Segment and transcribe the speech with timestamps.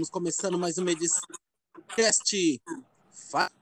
[0.00, 1.20] Estamos começando mais uma edição
[1.74, 2.62] podcast
[3.30, 3.52] Faz,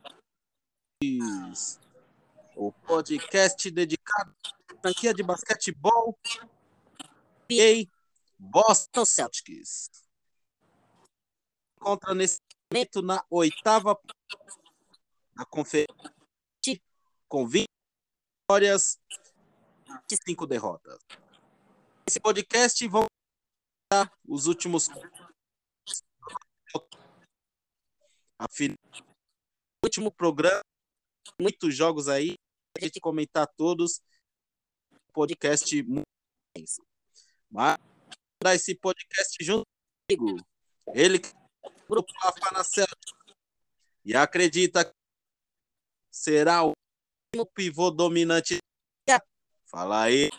[2.55, 4.33] o podcast dedicado
[4.71, 6.17] à franquia de basquetebol
[7.51, 7.89] e
[8.39, 9.91] Boston Celtics.
[11.81, 12.39] Contra nesse
[12.73, 13.99] momento na oitava
[15.35, 15.93] da conferência
[17.29, 17.67] com 20
[18.45, 19.01] vitórias
[20.09, 21.01] e 5 derrotas.
[22.07, 23.07] Esse podcast vão
[24.25, 24.89] os últimos
[28.39, 28.77] a final,
[29.85, 30.61] último programa,
[31.41, 32.35] muitos jogos aí,
[32.77, 34.01] a gente comentar todos,
[35.13, 35.85] podcast
[37.51, 37.79] mas
[38.43, 39.65] dar esse podcast junto
[40.09, 40.37] comigo,
[40.95, 42.63] ele é grupo Rafa na
[44.05, 44.93] e acredita que
[46.11, 46.73] será o
[47.55, 48.59] pivô dominante.
[49.67, 50.31] Fala aí.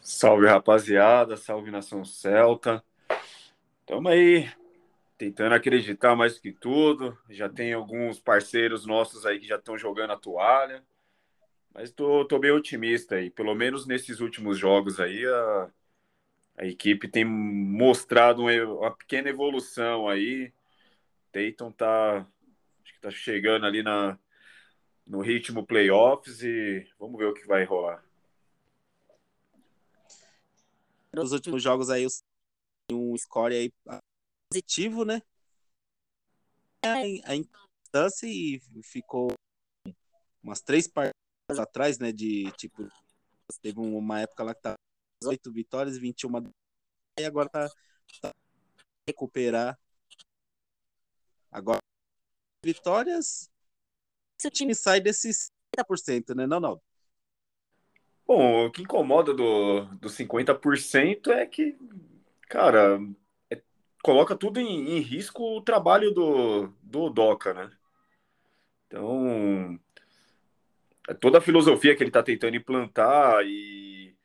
[0.00, 2.84] Salve rapaziada, salve nação celta.
[3.86, 4.50] Tamo aí,
[5.18, 7.18] tentando acreditar mais que tudo.
[7.28, 10.82] Já tem alguns parceiros nossos aí que já estão jogando a toalha.
[11.74, 13.30] Mas tô, tô bem otimista aí.
[13.30, 15.70] Pelo menos nesses últimos jogos aí, a,
[16.56, 20.50] a equipe tem mostrado uma, uma pequena evolução aí.
[21.30, 22.26] Dayton tá,
[22.82, 24.18] acho que tá chegando ali na,
[25.06, 28.02] no ritmo playoffs e vamos ver o que vai rolar.
[31.12, 32.06] Nos últimos jogos aí,
[32.92, 33.72] um score aí
[34.50, 35.22] positivo, né?
[37.24, 39.32] A instância e ficou
[40.42, 42.12] umas três partidas atrás, né?
[42.12, 42.86] De tipo,
[43.62, 44.74] teve uma época lá que tá
[45.22, 46.50] 18 vitórias, 21
[47.18, 47.68] e agora tá,
[48.20, 48.30] tá
[49.08, 49.78] recuperar.
[51.50, 51.78] Agora,
[52.64, 53.48] vitórias,
[54.40, 55.46] se o time sai desses
[55.78, 56.46] 50%, né?
[56.46, 56.82] Não, não.
[58.26, 61.78] Bom, o que incomoda do, do 50% é que,
[62.54, 63.00] cara,
[64.02, 67.70] coloca tudo em, em, risco o trabalho do, do Doca, né?
[68.86, 69.78] Então,
[71.08, 74.16] é toda a filosofia que ele está tentando implantar e,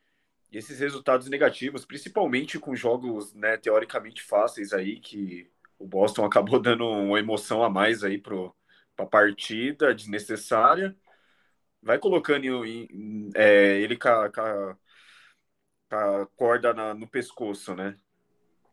[0.52, 6.60] e, esses resultados negativos, principalmente com jogos, né, teoricamente fáceis aí, que o Boston acabou
[6.62, 8.36] dando uma emoção a mais aí para
[9.00, 10.96] a partida desnecessária,
[11.82, 14.78] vai colocando em, em, é, ele com a
[16.36, 17.98] corda na, no pescoço, né?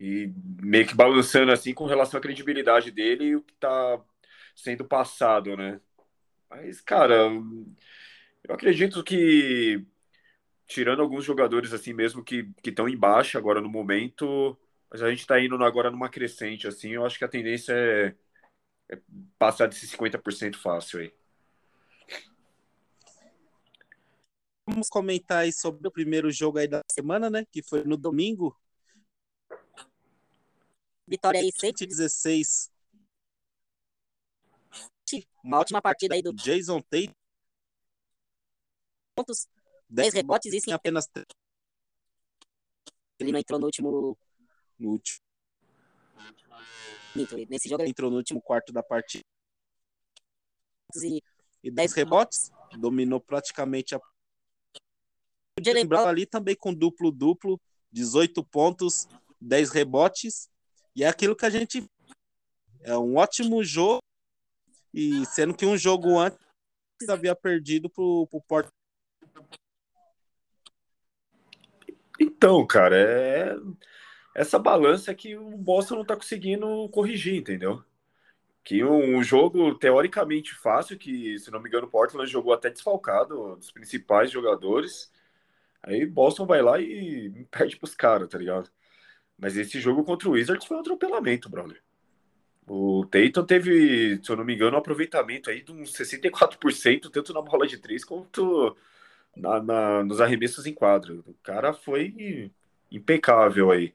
[0.01, 4.01] E meio que balançando assim com relação à credibilidade dele e o que está
[4.55, 5.81] sendo passado, né?
[6.49, 7.29] Mas, cara,
[8.45, 9.85] eu acredito que
[10.67, 14.59] tirando alguns jogadores assim mesmo que estão em baixa agora no momento,
[14.91, 18.15] mas a gente está indo agora numa crescente assim, eu acho que a tendência é,
[18.91, 18.99] é
[19.39, 21.13] passar desses 50% fácil aí.
[24.69, 27.45] Vamos comentar aí sobre o primeiro jogo aí da semana, né?
[27.53, 28.57] Que foi no domingo,
[31.07, 32.71] Vitória aí 116.
[35.43, 37.15] Uma ótima partida aí do Jason Tate.
[39.15, 39.47] Pontos,
[39.89, 41.09] 10 rebotes e sim apenas
[43.19, 44.19] Ele não entrou no último.
[44.79, 45.21] No último.
[47.49, 49.25] Nesse jogo ele entrou no último quarto da partida.
[51.63, 52.51] E 10 rebotes.
[52.79, 54.01] Dominou praticamente a.
[55.63, 57.61] Jalen Brown ali também com duplo-duplo.
[57.93, 59.09] 18 pontos,
[59.41, 60.51] 10 rebotes.
[60.97, 61.87] E é aquilo que a gente.
[62.81, 64.01] É um ótimo jogo.
[64.95, 66.39] E sendo que um jogo antes
[67.11, 68.71] havia perdido pro, pro Porto.
[72.19, 73.57] Então, cara, é
[74.35, 77.85] essa balança que o Boston não tá conseguindo corrigir, entendeu?
[78.65, 83.57] Que um jogo teoricamente fácil, que, se não me engano, o Portland jogou até desfalcado
[83.57, 85.13] dos principais jogadores.
[85.83, 88.71] Aí Boston vai lá e perde pros caras, tá ligado?
[89.39, 91.83] Mas esse jogo contra o Wizards foi um atropelamento, brother.
[92.67, 97.33] O Tatum teve, se eu não me engano, um aproveitamento aí de uns 64%, tanto
[97.33, 98.77] na bola de três quanto
[99.37, 101.23] na, na, nos arremessos em quadro.
[101.27, 102.51] O cara foi
[102.91, 103.95] impecável aí.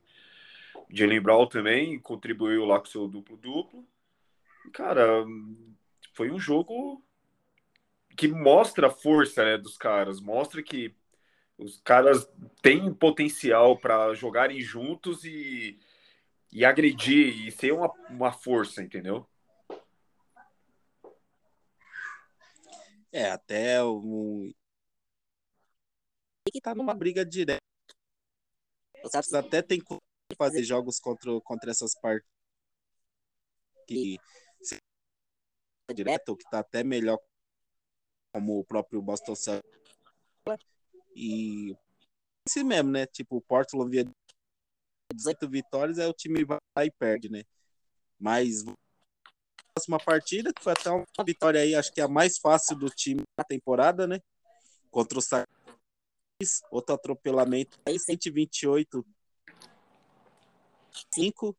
[0.90, 3.86] Jalen Brown também contribuiu lá com seu duplo-duplo.
[4.74, 5.26] Cara,
[6.14, 7.04] foi um jogo
[8.16, 10.94] que mostra a força né, dos caras, mostra que
[11.62, 12.28] os caras
[12.62, 15.80] têm potencial para jogarem juntos e,
[16.52, 19.30] e agredir e ser uma, uma força, entendeu?
[23.12, 24.52] É, até o.
[26.52, 27.62] que tá numa briga direta.
[29.04, 29.98] Os até tem que
[30.36, 32.28] fazer jogos contra, contra essas partes
[33.88, 34.18] que
[35.94, 37.20] direto, que tá até melhor
[38.34, 39.72] como o próprio Boston Celtics
[41.16, 41.76] e
[42.48, 43.06] assim mesmo, né?
[43.06, 44.06] Tipo, o Portland via
[45.14, 47.44] 18 vitórias, aí o time vai lá e perde, né?
[48.20, 48.64] Mas
[49.74, 52.90] próxima partida, que foi até uma vitória aí, acho que é a mais fácil do
[52.90, 54.20] time na temporada, né?
[54.90, 55.46] Contra o Sainz,
[56.70, 59.06] outro atropelamento aí, 128
[61.14, 61.58] 5.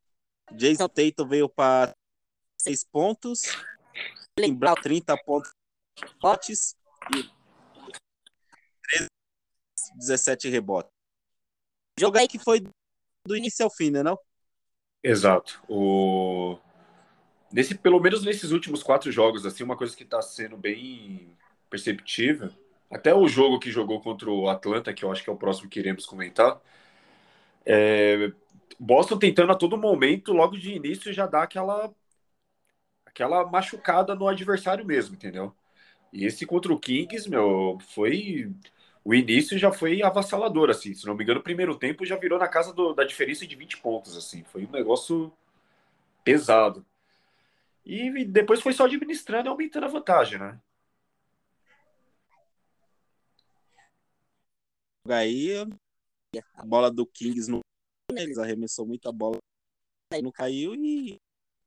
[0.53, 1.95] Jason Tatum veio para
[2.59, 3.43] 6 pontos.
[4.39, 5.53] Lembrar 30 pontos
[5.97, 6.77] rebotes
[7.15, 7.42] e 13,
[9.97, 10.91] 17 rebotes.
[11.99, 12.61] Jogo aí que foi
[13.27, 14.19] do início ao fim, né, não?
[15.03, 15.63] Exato.
[15.69, 16.59] O
[17.53, 21.37] nesse pelo menos nesses últimos quatro jogos assim, uma coisa que está sendo bem
[21.69, 22.51] perceptível,
[22.91, 25.69] até o jogo que jogou contra o Atlanta, que eu acho que é o próximo
[25.69, 26.61] que iremos comentar,
[27.65, 28.33] é,
[28.79, 31.93] Boston tentando a todo momento, logo de início, já dar aquela
[33.07, 35.55] aquela machucada no adversário mesmo, entendeu?
[36.13, 38.51] E esse contra o Kings, meu, foi.
[39.05, 40.95] O início já foi avassalador, assim.
[40.95, 43.57] Se não me engano, o primeiro tempo já virou na casa do, da diferença de
[43.57, 44.45] 20 pontos, assim.
[44.45, 45.33] Foi um negócio
[46.25, 46.85] pesado.
[47.85, 50.61] E depois foi só administrando e aumentando a vantagem, né?
[55.09, 55.51] Aí
[56.55, 57.61] a bola do Kings não
[58.13, 59.39] eles arremessou muita bola
[60.13, 61.17] aí não caiu e,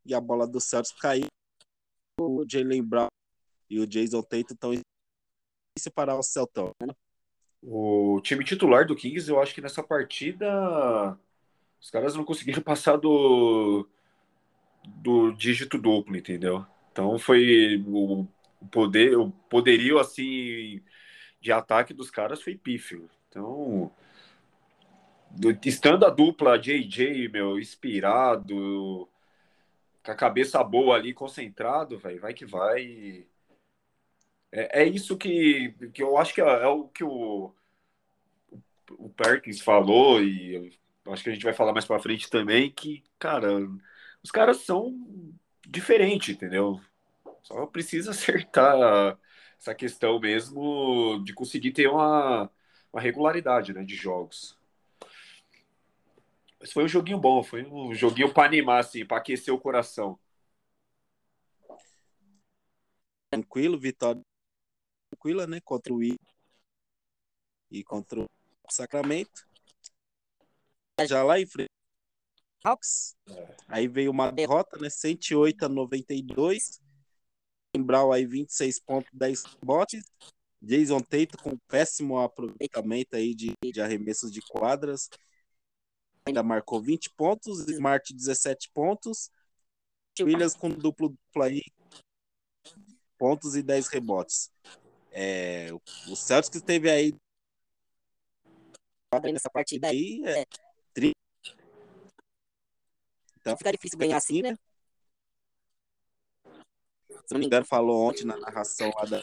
[0.06, 1.28] e a bola do Celtics caiu
[2.20, 3.08] o Jalen Brown
[3.70, 4.72] e o Jason Tatum estão
[5.78, 6.94] separar o Celtão né?
[7.67, 11.17] O time titular do Kings eu acho que nessa partida
[11.81, 13.88] os caras não conseguiram passar do
[14.85, 18.27] do dígito duplo entendeu então foi o
[18.71, 20.81] poder o poderio assim
[21.41, 23.91] de ataque dos caras foi pífio então
[25.63, 29.09] estando a dupla JJ, meu, inspirado,
[30.03, 33.25] com a cabeça boa ali, concentrado, velho, vai que vai.
[34.51, 37.53] É, é, isso que, que eu acho que é, é o que o,
[38.92, 40.71] o Perkins falou, e
[41.07, 43.50] acho que a gente vai falar mais pra frente também, que, cara,
[44.24, 44.94] os caras são
[45.68, 46.80] diferentes, entendeu?
[47.44, 49.18] Só precisa acertar
[49.59, 52.50] essa questão mesmo de conseguir ter uma,
[52.91, 54.57] uma regularidade né, de jogos.
[56.59, 60.18] Mas foi um joguinho bom, foi um joguinho para animar, assim, para aquecer o coração.
[63.30, 64.21] Tranquilo, vitória
[65.25, 65.60] tranquila, né?
[65.62, 66.16] Contra o I
[67.72, 68.27] e contra o
[68.69, 69.48] Sacramento.
[71.07, 71.69] Já lá em frente.
[73.68, 74.89] Aí veio uma derrota, né?
[74.89, 76.80] 108 a 92.
[77.77, 80.06] Brown aí 26 pontos, 10 botes.
[80.62, 85.10] Jason Tatum com péssimo aproveitamento aí de, de arremessos de quadras
[86.27, 89.30] ainda marcou 20 pontos, Smart 17 pontos,
[90.19, 91.62] Williams com duplo duplo aí,
[93.16, 94.51] pontos e 10 rebotes.
[95.17, 97.15] É, o Celtics teve aí
[99.31, 100.45] nessa partida aí é,
[100.94, 101.13] tri...
[103.39, 104.57] então fica difícil ganhar assim, né?
[107.25, 109.21] Se não me engano, falou ontem na narração lá da.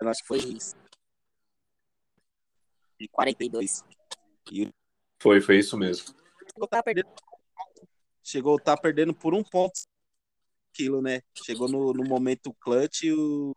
[0.00, 0.74] Eu acho que foi isso
[2.98, 3.84] de 42.
[4.50, 4.68] E...
[5.22, 6.14] Foi, foi isso mesmo.
[6.52, 7.08] Chegou a perdendo,
[8.22, 9.80] chegou a estar tá perdendo por um ponto
[10.72, 11.20] aquilo, né?
[11.44, 13.54] Chegou no, no momento clutch e o,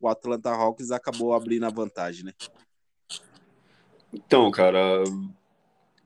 [0.00, 2.32] o Atlanta Hawks acabou abrindo a vantagem, né?
[4.12, 5.04] Então, cara,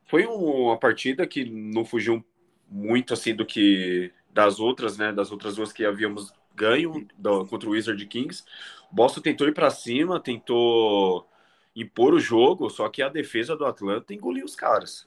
[0.06, 2.24] foi uma partida que não fugiu
[2.68, 5.12] muito assim do que das outras, né?
[5.12, 8.44] Das outras duas que havíamos ganho do, contra o Wizard Kings.
[8.90, 11.28] Boston tentou ir para cima, tentou
[11.74, 15.06] impor o jogo, só que a defesa do Atlanta engoliu os caras.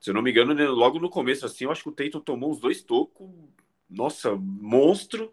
[0.00, 2.20] Se eu não me engano, né, logo no começo, assim, eu acho que o Tatum
[2.20, 3.28] tomou uns dois tocos,
[3.94, 5.32] nossa, monstro,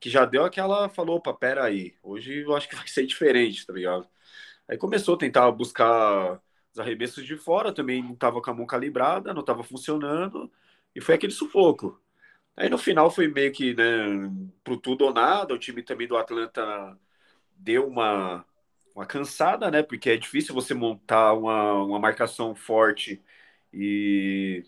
[0.00, 3.66] que já deu aquela, falou, opa, pera aí, hoje eu acho que vai ser diferente,
[3.66, 4.08] tá ligado?
[4.68, 6.40] Aí começou a tentar buscar
[6.72, 10.50] os arremessos de fora, também não tava com a mão calibrada, não tava funcionando,
[10.94, 12.00] e foi aquele sufoco.
[12.56, 13.84] Aí no final foi meio que, né,
[14.64, 16.98] pro tudo ou nada, o time também do Atlanta
[17.56, 18.44] deu uma
[18.98, 19.82] uma cansada, né?
[19.82, 23.22] Porque é difícil você montar uma, uma marcação forte
[23.72, 24.64] e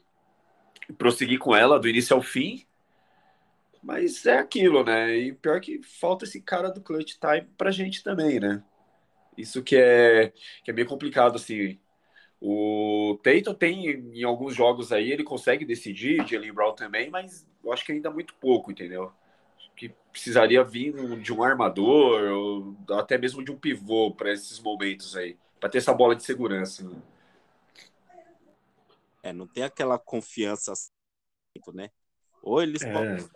[0.97, 2.65] prosseguir com ela do início ao fim.
[3.83, 5.17] Mas é aquilo, né?
[5.17, 8.63] E pior que falta esse cara do clutch time pra gente também, né?
[9.37, 10.33] Isso que é,
[10.65, 11.79] que é meio complicado, assim.
[12.41, 17.73] O Tatum tem, em alguns jogos aí, ele consegue decidir, Jalen Brown também, mas eu
[17.73, 19.13] acho que ainda muito pouco, entendeu?
[19.81, 25.17] que precisaria vir de um armador ou até mesmo de um pivô para esses momentos
[25.17, 26.87] aí, para ter essa bola de segurança.
[26.87, 27.01] Né?
[29.23, 30.75] É, não tem aquela confiança,
[31.73, 31.91] né?
[32.43, 32.93] Ou eles é.
[32.93, 33.27] podem,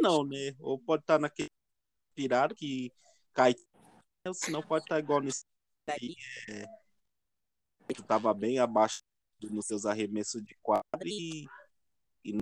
[0.00, 0.54] não, né?
[0.58, 1.50] Ou pode estar naquele
[2.14, 2.92] pirado que
[3.32, 3.54] cai,
[4.26, 5.44] ou senão pode estar igual nesse.
[5.88, 6.66] É...
[7.88, 9.02] estava bem abaixo
[9.42, 11.46] nos seus arremessos de quadra e,
[12.24, 12.38] e...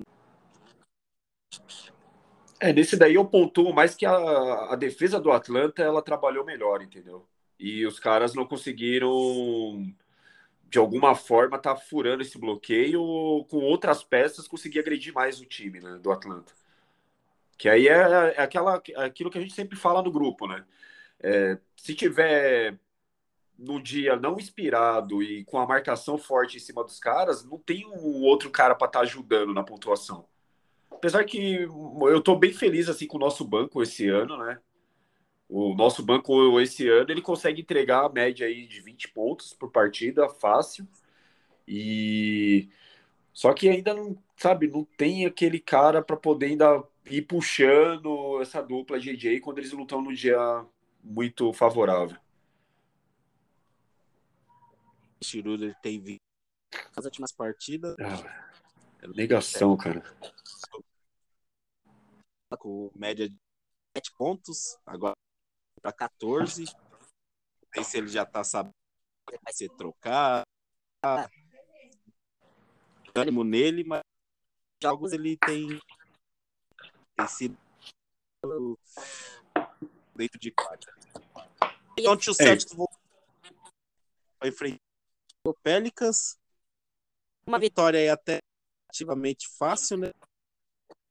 [2.58, 6.82] É, nesse daí eu pontuo mais que a, a defesa do Atlanta ela trabalhou melhor,
[6.82, 7.28] entendeu?
[7.58, 9.94] E os caras não conseguiram
[10.68, 13.00] de alguma forma tá furando esse bloqueio
[13.48, 16.52] com outras peças conseguir agredir mais o time né, do Atlanta.
[17.56, 20.64] Que aí é, é aquela, aquilo que a gente sempre fala no grupo, né?
[21.20, 22.78] É, se tiver
[23.58, 27.86] no dia não inspirado e com a marcação forte em cima dos caras, não tem
[27.86, 30.26] um outro cara para estar tá ajudando na pontuação.
[30.90, 34.58] Apesar que eu estou bem feliz assim com o nosso banco esse ano, né?
[35.48, 39.70] O nosso banco esse ano ele consegue entregar a média aí de 20 pontos por
[39.70, 40.86] partida, fácil.
[41.66, 42.68] E
[43.32, 48.60] só que ainda não, sabe, não tem aquele cara para poder ainda ir puxando essa
[48.62, 50.38] dupla JJ quando eles lutam no dia
[51.02, 52.18] muito favorável.
[55.22, 56.20] Schroeder tem visto
[56.96, 57.96] as últimas partidas.
[57.98, 60.02] Ah, negação, cara.
[62.58, 63.36] Com média de
[63.96, 65.14] 7 pontos, agora
[65.80, 66.64] para 14.
[66.64, 68.74] Não sei se ele já está sabendo
[69.28, 70.42] que vai ser trocar.
[73.14, 74.02] Ânimo nele, mas
[74.82, 75.80] jogos ele tem,
[77.16, 77.58] tem sido
[80.14, 80.94] dentro de quadra.
[81.98, 82.76] Então, o Celtics é.
[84.38, 84.80] vai enfrentar
[85.44, 86.38] o Pelicans.
[87.46, 88.38] Uma vitória aí até
[88.88, 90.12] relativamente fácil, né?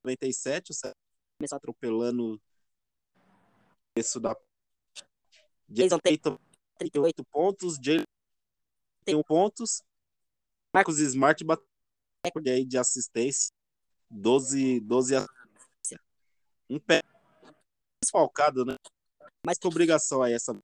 [0.03, 1.01] 97, o Celtics
[1.38, 2.41] começou atropelando
[3.97, 4.35] isso da
[5.67, 6.38] Jason Tatum
[6.77, 8.03] 38 pontos, Jalen
[9.05, 9.81] 31 pontos,
[10.74, 11.65] Marcos Smart bateu
[12.25, 13.50] recorde aí de assistência,
[14.09, 15.35] 12, 12 assistências.
[16.69, 17.01] Um pé
[18.03, 18.75] desfalcado, né?
[19.45, 20.57] Mas que obrigação aí essa.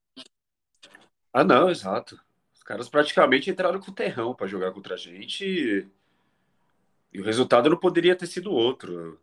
[1.33, 2.19] Ah, não, exato.
[2.53, 5.87] Os caras praticamente entraram com o terrão para jogar contra a gente e...
[7.13, 9.19] e o resultado não poderia ter sido outro.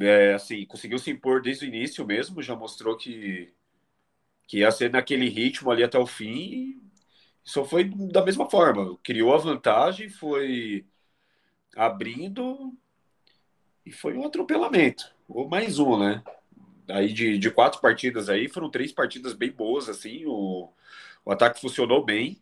[0.00, 3.52] É, assim, conseguiu se impor desde o início mesmo, já mostrou que
[4.50, 6.82] que ia ser naquele ritmo ali até o fim.
[7.44, 8.98] Só foi da mesma forma.
[9.00, 10.84] Criou a vantagem, foi
[11.76, 12.76] abrindo
[13.90, 15.12] e foi um atropelamento.
[15.28, 16.22] Ou mais um, né?
[16.88, 20.24] Aí de, de quatro partidas aí, foram três partidas bem boas, assim.
[20.26, 20.72] O,
[21.24, 22.40] o ataque funcionou bem.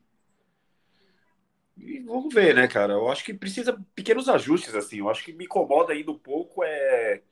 [1.74, 2.92] E vamos ver, né, cara?
[2.92, 4.98] Eu acho que precisa pequenos ajustes, assim.
[4.98, 7.22] Eu acho que me incomoda ainda um pouco é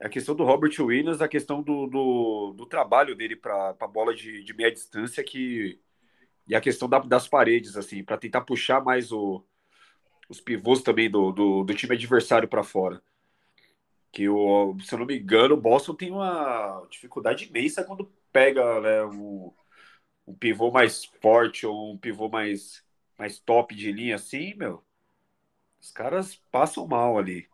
[0.00, 4.14] a questão do Robert Williams, a questão do, do, do trabalho dele para a bola
[4.14, 5.80] de, de, meia distância que,
[6.48, 9.42] e a questão da, das paredes, assim, para tentar puxar mais o,
[10.28, 13.00] os pivôs também do, do, do time adversário para fora.
[14.16, 18.80] Que, o, se eu não me engano, o Boston tem uma dificuldade imensa quando pega
[18.80, 19.52] né, um,
[20.26, 22.82] um pivô mais forte ou um pivô mais,
[23.18, 24.82] mais top de linha assim, meu.
[25.78, 27.46] Os caras passam mal ali.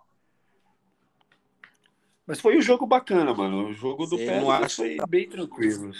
[2.24, 3.66] Mas foi um jogo bacana, mano.
[3.66, 5.90] O jogo do Pelicans foi bem tranquilo.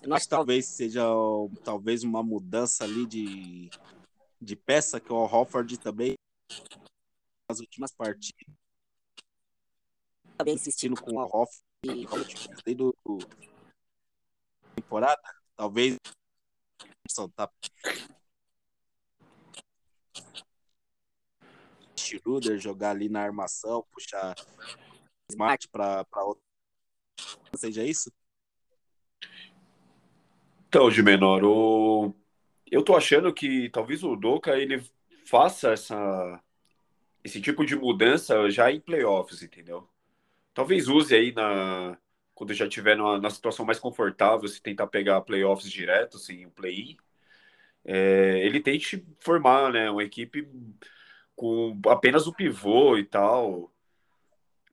[0.00, 1.02] Eu acho que talvez seja
[1.64, 3.68] talvez uma mudança ali de,
[4.40, 6.14] de peça que o Hofford também
[7.50, 8.54] nas últimas partidas
[10.38, 11.60] também insistindo com o Hofford
[12.64, 15.98] desde a temporada talvez
[17.34, 17.50] tá
[21.96, 24.34] Schroeder jogar ali na armação, puxar
[25.30, 26.42] Smart para outro.
[27.56, 28.10] Seja isso?
[30.68, 32.14] Então, de menor, o...
[32.70, 34.82] eu tô achando que talvez o Doca ele
[35.26, 36.42] faça essa
[37.24, 39.88] esse tipo de mudança já em playoffs, entendeu?
[40.54, 41.98] Talvez use aí na
[42.40, 46.50] quando já tiver numa, na situação mais confortável, se tentar pegar playoffs direto, sem o
[46.50, 46.96] play-in,
[47.84, 50.48] é, ele tente formar, né, uma equipe
[51.36, 53.70] com apenas o pivô e tal,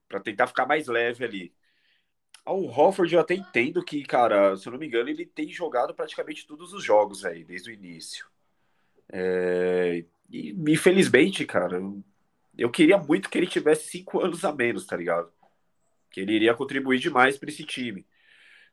[0.07, 1.53] para tentar ficar mais leve ali.
[2.45, 5.49] Ah, o Hofford eu até entendo que, cara, se eu não me engano, ele tem
[5.49, 8.27] jogado praticamente todos os jogos aí, desde o início.
[9.11, 10.05] É...
[10.29, 11.81] E infelizmente, cara,
[12.57, 15.31] eu queria muito que ele tivesse cinco anos a menos, tá ligado?
[16.11, 18.05] Que ele iria contribuir demais para esse time.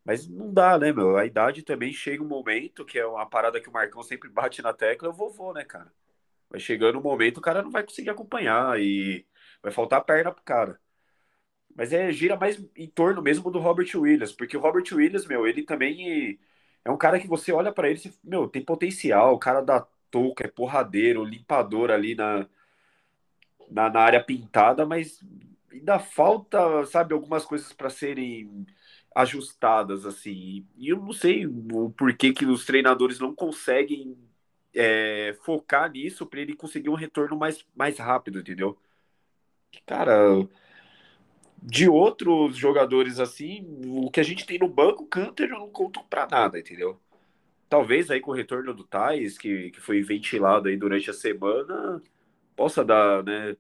[0.05, 1.17] Mas não dá, né, meu?
[1.17, 4.62] A idade também chega um momento, que é uma parada que o Marcão sempre bate
[4.62, 5.93] na tecla, o vovô, né, cara?
[6.50, 9.26] Vai chegando um momento, o cara não vai conseguir acompanhar e
[9.62, 10.81] vai faltar perna pro cara.
[11.75, 15.47] Mas é, gira mais em torno mesmo do Robert Williams, porque o Robert Williams, meu,
[15.47, 16.38] ele também
[16.85, 19.81] é um cara que você olha para ele e meu, tem potencial, o cara da
[20.11, 22.49] touca, é porradeiro, limpador ali na,
[23.71, 25.21] na, na, área pintada, mas
[25.71, 28.66] ainda falta, sabe, algumas coisas para serem
[29.14, 30.66] ajustadas, assim.
[30.76, 34.16] E eu não sei o porquê que os treinadores não conseguem
[34.75, 38.76] é, focar nisso para ele conseguir um retorno mais, mais rápido, entendeu?
[39.87, 40.47] Cara,
[41.62, 46.26] de outros jogadores assim, o que a gente tem no banco, Canter não conta para
[46.26, 47.00] nada, entendeu?
[47.68, 52.02] Talvez aí com o retorno do Tais, que, que foi ventilado aí durante a semana,
[52.56, 53.56] possa dar, né,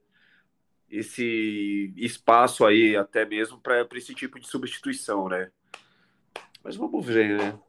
[0.88, 5.50] esse espaço aí até mesmo para esse tipo de substituição, né?
[6.62, 7.60] Mas vamos ver, né?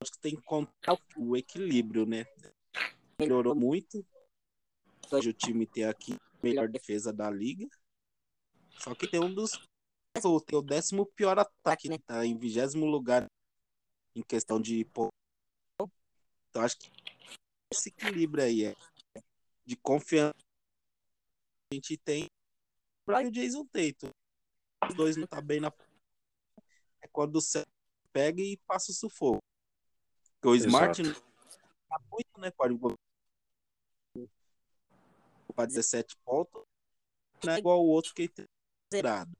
[0.00, 2.24] Acho que tem que encontrar o equilíbrio, né?
[3.18, 4.04] Melhorou muito.
[5.10, 7.66] O time tem aqui a melhor defesa da liga.
[8.78, 9.52] Só que tem um dos.
[10.14, 11.98] Tem o décimo pior ataque, né?
[12.06, 13.26] Tá em vigésimo lugar
[14.14, 14.86] em questão de.
[16.50, 16.90] Então acho que
[17.74, 18.74] esse equilíbrio aí é
[19.64, 20.34] de confiança
[21.70, 22.30] a gente tem
[23.04, 24.10] para o Jason Tatum.
[24.88, 25.72] Os dois não tá bem na
[27.00, 27.72] é quando o Celtics
[28.12, 29.42] pega e passa o sufoco.
[30.34, 32.50] Porque o Smart tá muito, né?
[32.50, 32.78] Pode
[35.54, 36.64] para 17 pontos.
[37.44, 38.46] Não é igual o outro que tem
[38.92, 39.32] zerado.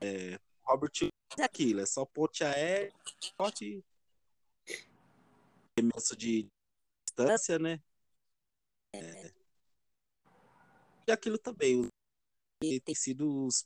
[0.00, 0.92] É, Robert
[1.38, 2.92] é aquilo, é só ponte aéreo,
[3.36, 3.84] ponte
[5.76, 6.48] arremesso de
[7.10, 7.80] distância, né?
[8.94, 9.32] É.
[11.06, 11.88] E aquilo também.
[12.62, 13.64] E tem sido os,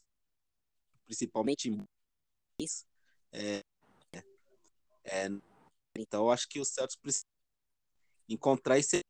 [1.05, 1.71] principalmente
[3.33, 3.61] é,
[5.05, 5.27] é,
[5.99, 7.27] então acho que o Celtics precisa
[8.29, 9.01] encontrar esse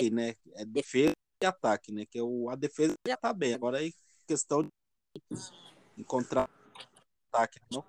[0.00, 0.34] aí, né?
[0.52, 1.12] É defesa
[1.42, 2.04] e ataque, né?
[2.06, 3.54] Que é o, a defesa já tá bem.
[3.54, 3.92] Agora aí
[4.26, 4.70] questão de
[5.96, 6.48] encontrar
[7.32, 7.84] ataque, não?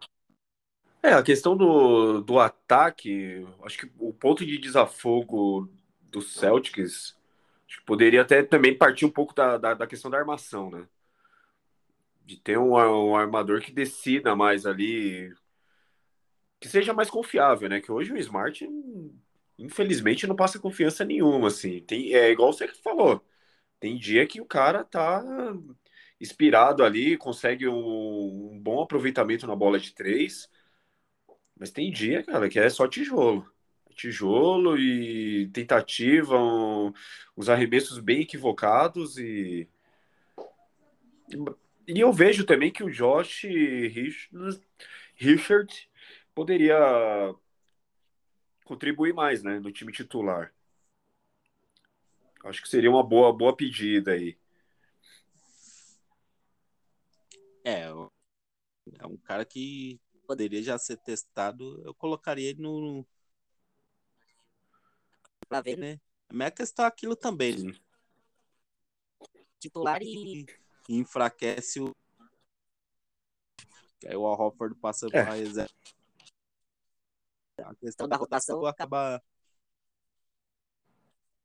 [1.03, 5.69] É, a questão do, do ataque, acho que o ponto de desafogo
[6.15, 7.15] do Celtics
[7.67, 10.87] Acho que poderia até também partir um pouco da, da, da questão da armação, né?
[12.25, 15.33] De ter um, um, armador que decida mais ali,
[16.59, 17.81] que seja mais confiável, né?
[17.81, 18.67] Que hoje o Smart,
[19.57, 21.81] infelizmente, não passa confiança nenhuma, assim.
[21.81, 23.23] Tem, é igual você falou,
[23.79, 25.23] tem dia que o cara tá
[26.19, 30.49] inspirado ali, consegue um, um bom aproveitamento na bola de três,
[31.57, 33.54] mas tem dia, cara, que é só tijolo
[33.95, 36.93] tijolo e tentativa, um,
[37.35, 39.67] uns arremessos bem equivocados e
[41.87, 43.45] e eu vejo também que o Josh
[45.15, 45.89] Richard
[46.33, 46.75] poderia
[48.63, 50.53] contribuir mais, né, no time titular.
[52.43, 54.37] Acho que seria uma boa boa pedida aí.
[57.63, 57.85] É,
[58.99, 61.81] é um cara que poderia já ser testado.
[61.83, 63.05] Eu colocaria ele no,
[65.47, 65.99] para ver, né?
[66.29, 67.73] A minha questão é aquilo também.
[69.59, 70.45] Titular e...
[70.89, 71.95] e enfraquece o.
[74.05, 75.09] Aí o Al Hofford passa é.
[75.09, 75.73] para reserva.
[77.63, 79.21] A questão da rotação acaba.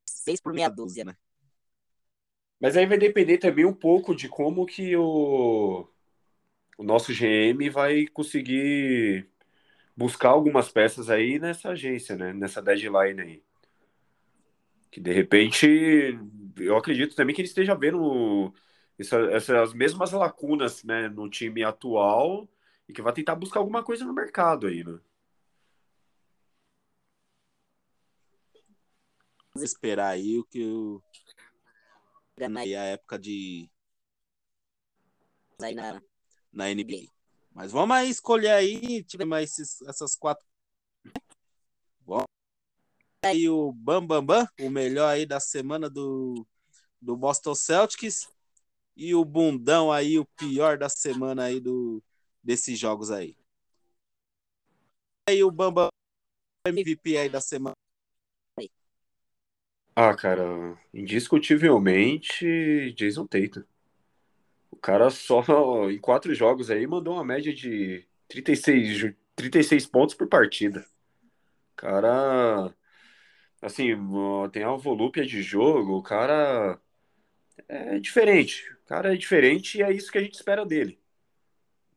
[0.04, 1.16] Seis por meia dúzia, né?
[2.60, 5.88] Mas aí vai depender também um pouco de como que o,
[6.76, 9.30] o nosso GM vai conseguir
[9.96, 12.32] buscar algumas peças aí nessa agência, né?
[12.34, 13.49] Nessa deadline aí.
[14.90, 16.18] Que de repente,
[16.56, 18.52] eu acredito também que ele esteja vendo
[18.98, 22.48] essa, essas mesmas lacunas né, no time atual
[22.88, 24.98] e que vai tentar buscar alguma coisa no mercado aí, né?
[29.54, 31.02] Vamos esperar aí o que o.
[32.56, 33.70] Aí a época de.
[35.60, 36.00] Aí na,
[36.52, 37.10] na NBA.
[37.52, 40.46] Mas vamos aí escolher aí, tiver mais esses, essas quatro
[43.24, 46.46] aí o Bam Bam Bam, o melhor aí da semana do,
[47.00, 48.28] do Boston Celtics.
[48.96, 52.02] E o bundão aí, o pior da semana aí do,
[52.42, 53.36] desses jogos aí.
[55.28, 55.88] E aí o Bambam
[56.66, 57.74] MVP aí da semana.
[59.94, 63.64] Ah, cara, indiscutivelmente Jason Tatum.
[64.70, 65.42] O cara só
[65.90, 70.86] em quatro jogos aí mandou uma média de 36, 36 pontos por partida.
[71.76, 72.74] Cara,
[73.60, 73.88] assim,
[74.52, 76.80] tem uma volúpia de jogo, o cara
[77.68, 78.70] é diferente.
[78.84, 80.98] O cara é diferente e é isso que a gente espera dele.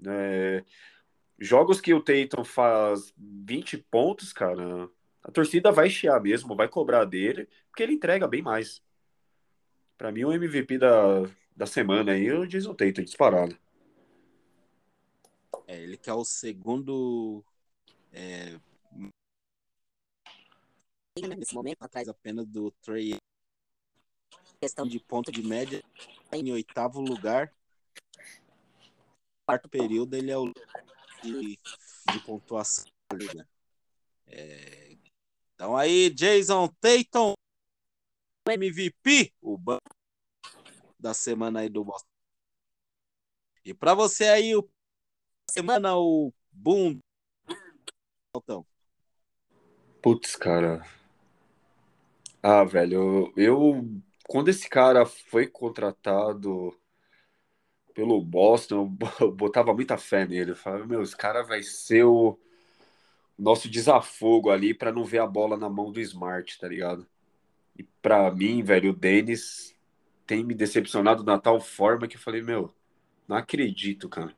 [0.05, 0.63] É,
[1.39, 4.89] jogos que o Tatum faz 20 pontos, cara,
[5.23, 8.81] a torcida vai chiar mesmo, vai cobrar dele, porque ele entrega bem mais.
[9.97, 11.23] Para mim, o MVP da,
[11.55, 13.57] da semana aí é o Jason Tatum, disparado.
[15.65, 17.43] É, ele que é o segundo
[18.11, 18.59] é,
[21.21, 23.17] nesse momento atrás apenas do Trey
[24.59, 25.83] questão de ponto de média,
[26.31, 27.53] em oitavo lugar.
[29.45, 30.51] Quarto período, ele é o
[31.21, 31.57] de,
[32.11, 32.85] de pontuação.
[33.35, 33.45] Né?
[34.25, 34.97] É,
[35.53, 37.33] então aí, Jason Tatum,
[38.49, 39.93] MVP, o banco
[40.97, 42.07] da semana aí do Boston.
[43.65, 44.67] E para você aí, o
[45.51, 46.99] semana, o boom.
[48.35, 48.65] Então.
[50.01, 50.81] Putz, cara.
[52.43, 56.77] Ah, velho, eu, eu quando esse cara foi contratado
[57.93, 60.51] pelo Boston, eu botava muita fé nele.
[60.51, 62.37] Eu falava, meu, esse cara vai ser o
[63.37, 67.07] nosso desafogo ali para não ver a bola na mão do Smart, tá ligado?
[67.77, 69.75] E para mim, velho, o Denis
[70.27, 72.73] tem me decepcionado na tal forma que eu falei, meu,
[73.27, 74.35] não acredito, cara.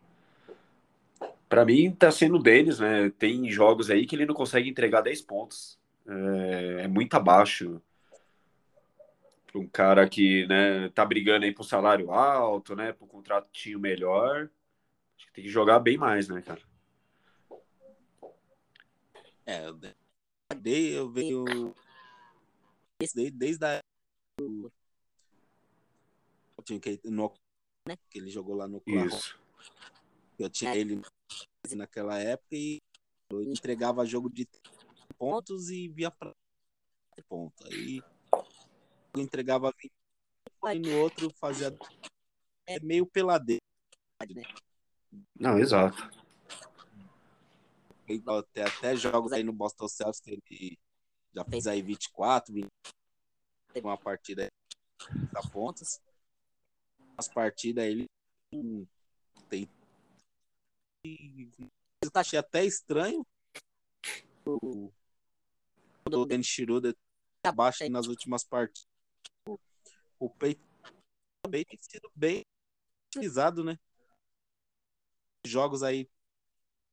[1.47, 3.09] Para mim, tá sendo o Denis, né?
[3.11, 5.79] Tem jogos aí que ele não consegue entregar 10 pontos.
[6.07, 7.81] É, é muito abaixo
[9.57, 12.93] um cara que né, tá brigando aí por salário alto, né?
[12.93, 14.49] Por contratinho melhor.
[15.17, 16.61] Acho que tem que jogar bem mais, né, cara?
[19.45, 19.79] É, eu
[20.57, 21.73] dei, eu venho
[22.99, 23.79] desde, desde a
[27.05, 27.33] no,
[27.87, 29.05] né, que ele jogou lá no Oklahoma.
[29.05, 29.39] Isso.
[30.37, 31.01] Eu tinha ele
[31.75, 32.81] naquela época e
[33.29, 34.47] eu entregava jogo de
[35.17, 36.11] pontos e via
[37.27, 37.65] pontos.
[37.67, 38.01] Aí
[39.21, 39.91] entregava 20
[40.73, 41.75] e no outro fazia
[42.67, 43.62] é meio peladeiro.
[44.30, 44.43] Né?
[45.39, 46.10] Não, exato.
[48.06, 48.21] Tem
[48.63, 50.80] até jogos aí no Boston Celtics que ele
[51.34, 52.67] já fez aí 24, 20,
[53.73, 54.47] teve uma partida
[55.32, 56.01] da pontas.
[57.17, 58.06] As partidas ele
[59.49, 59.67] tem
[61.04, 63.25] eu achei até estranho
[64.45, 64.91] o,
[66.12, 66.95] o Dennis Schroeder
[67.43, 68.94] abaixo nas últimas partidas.
[70.19, 70.62] O, peito
[71.43, 72.43] também tem sido bem
[73.08, 73.78] utilizado, né?
[75.45, 76.10] Jogos aí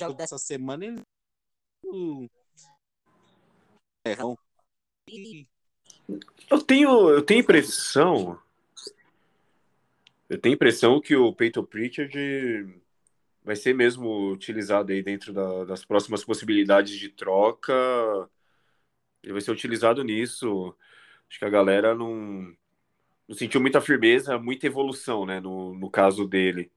[0.01, 1.03] jogos dessa semana ele
[4.05, 4.15] é,
[6.51, 8.41] eu tenho eu tenho impressão
[10.29, 12.83] eu tenho impressão que o Peyton Pritchard
[13.45, 17.73] vai ser mesmo utilizado aí dentro da, das próximas possibilidades de troca.
[19.23, 20.75] Ele vai ser utilizado nisso.
[21.29, 22.57] Acho que a galera não,
[23.29, 26.71] não sentiu muita firmeza, muita evolução, né, no, no caso dele.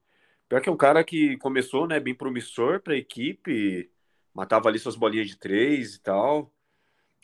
[0.47, 3.89] Pior que é um cara que começou, né, bem promissor para a equipe,
[4.33, 6.53] matava ali suas bolinhas de três e tal,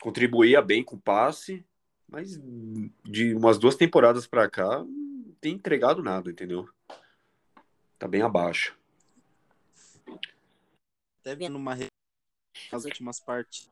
[0.02, 1.66] contribuía bem com o passe,
[2.08, 2.40] mas
[3.06, 6.68] de umas duas temporadas para cá não tem entregado nada, entendeu?
[7.98, 8.76] Tá bem abaixo
[11.22, 11.76] até vendo uma
[12.72, 13.70] nas últimas partes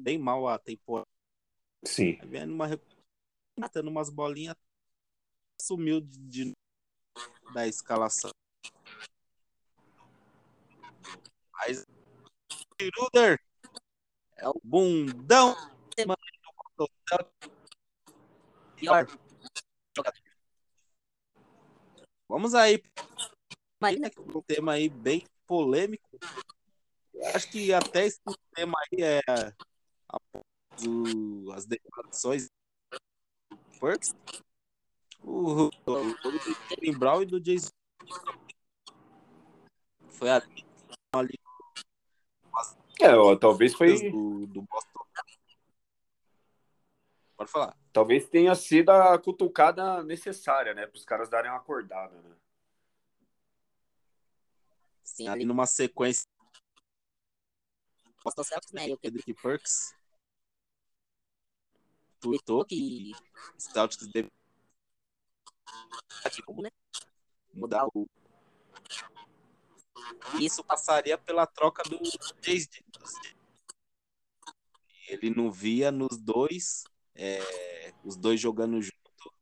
[0.00, 1.06] bem mal a temporada.
[1.84, 2.18] Sim.
[2.24, 2.66] Vendo uma
[3.58, 4.56] matando umas bolinhas
[5.60, 6.52] sumiu de, de,
[7.54, 8.30] da escalação.
[11.52, 11.84] Mas
[12.98, 13.38] Ruder
[14.36, 15.54] é o bundão
[22.28, 22.82] Vamos aí.
[23.80, 26.18] Imagina que um tema aí bem polêmico
[27.34, 28.20] acho que até esse
[28.54, 29.20] tema aí é
[31.54, 32.48] as declarações
[33.80, 34.14] Perks,
[35.22, 37.70] o, o, do Brown e do Jason
[40.08, 40.64] foi ali,
[41.12, 41.40] ali
[43.00, 45.00] é, ó, talvez foi do, do Boston.
[47.34, 47.74] Pode falar.
[47.90, 52.36] Talvez tenha sido a cutucada necessária, né, para os caras darem uma acordada, né?
[55.02, 56.28] Sim, ali numa sequência
[58.22, 58.88] Boston Celtics, né?
[58.88, 59.94] E o Kendrick Perks
[62.20, 63.12] tweetou que
[63.56, 64.30] o Celtics deve
[66.62, 66.70] né?
[67.54, 68.08] mudar o
[70.40, 71.98] isso passaria pela troca do
[72.40, 72.84] Jace
[75.08, 79.34] ele não via nos dois é, os dois jogando junto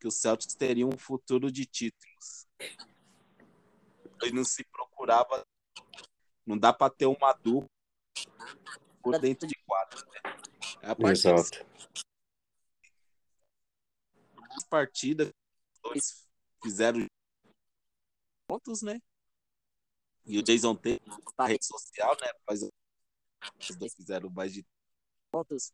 [0.00, 2.46] que o Celtics teria um futuro de títulos
[4.22, 5.46] ele não se procurava
[6.46, 7.68] não dá para ter uma dupla
[9.04, 10.00] por dentro de quadra.
[10.00, 10.20] Né?
[10.82, 11.66] É a Exato.
[14.56, 15.32] As partidas,
[15.84, 16.26] dois
[16.62, 17.06] fizeram
[18.48, 19.00] pontos, né?
[20.26, 21.00] E o Jason T
[21.38, 22.32] na rede social, né?
[22.48, 24.64] Mas os dois fizeram mais de
[25.30, 25.72] pontos.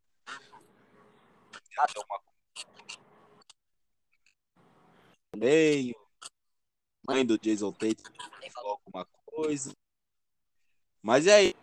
[1.96, 2.20] Uma
[5.30, 5.94] também.
[7.06, 8.02] Mãe do Jason Tate
[8.52, 9.72] falou alguma coisa.
[11.02, 11.54] Mas e aí?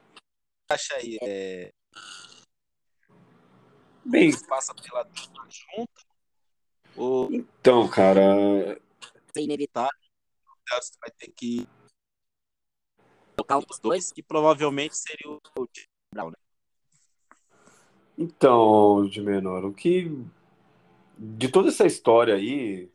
[0.70, 1.18] acha aí?
[1.22, 1.72] É...
[4.04, 5.08] Bem, passa pela
[5.50, 6.17] junta
[6.98, 8.80] Ou Então, cara,
[9.36, 9.92] é inevitável,
[10.70, 11.68] você vai ter que
[13.36, 15.40] tocar um dos dois, que provavelmente seria o
[16.12, 16.38] Brown, né?
[18.18, 20.12] então, de menor, o que
[21.18, 22.90] de toda essa história aí,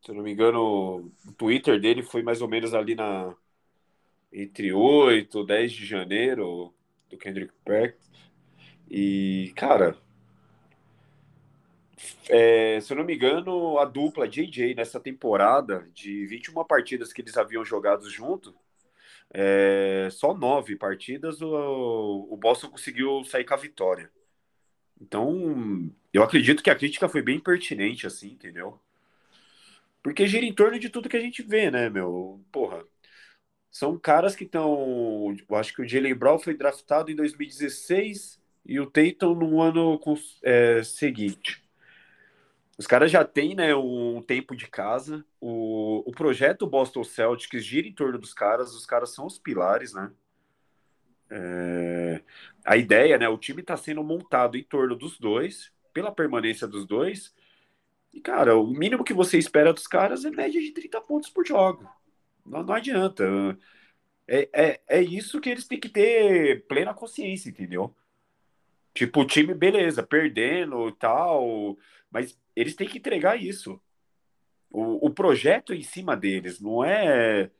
[0.00, 3.34] se eu não me engano, o Twitter dele foi mais ou menos ali na
[4.32, 6.72] entre 8 e 10 de janeiro
[7.08, 8.10] do Kendrick Perkins.
[8.90, 9.96] E, cara,
[12.28, 17.22] é, se eu não me engano, a dupla JJ nessa temporada, de 21 partidas que
[17.22, 18.54] eles haviam jogado junto,
[19.30, 24.10] é, só nove partidas o, o Boston conseguiu sair com a vitória.
[25.00, 28.80] Então, eu acredito que a crítica foi bem pertinente, assim, entendeu?
[30.02, 32.40] Porque gira em torno de tudo que a gente vê, né, meu?
[32.50, 32.84] Porra,
[33.70, 35.36] são caras que estão.
[35.48, 40.00] Eu acho que o Jalen Brown foi draftado em 2016 e o Tatum no ano
[40.42, 41.62] é, seguinte.
[42.78, 45.26] Os caras já têm né, um tempo de casa.
[45.40, 48.72] O, o projeto Boston Celtics gira em torno dos caras.
[48.72, 50.12] Os caras são os pilares, né?
[51.28, 52.22] É,
[52.64, 53.28] a ideia, né?
[53.28, 57.34] O time está sendo montado em torno dos dois, pela permanência dos dois.
[58.14, 61.44] E, cara, o mínimo que você espera dos caras é média de 30 pontos por
[61.44, 61.90] jogo.
[62.46, 63.24] Não, não adianta.
[64.28, 67.92] É, é, é isso que eles têm que ter plena consciência, entendeu?
[68.94, 71.76] Tipo, o time, beleza, perdendo e tal,
[72.10, 73.80] mas eles têm que entregar isso.
[74.70, 77.50] O, o projeto em cima deles não é,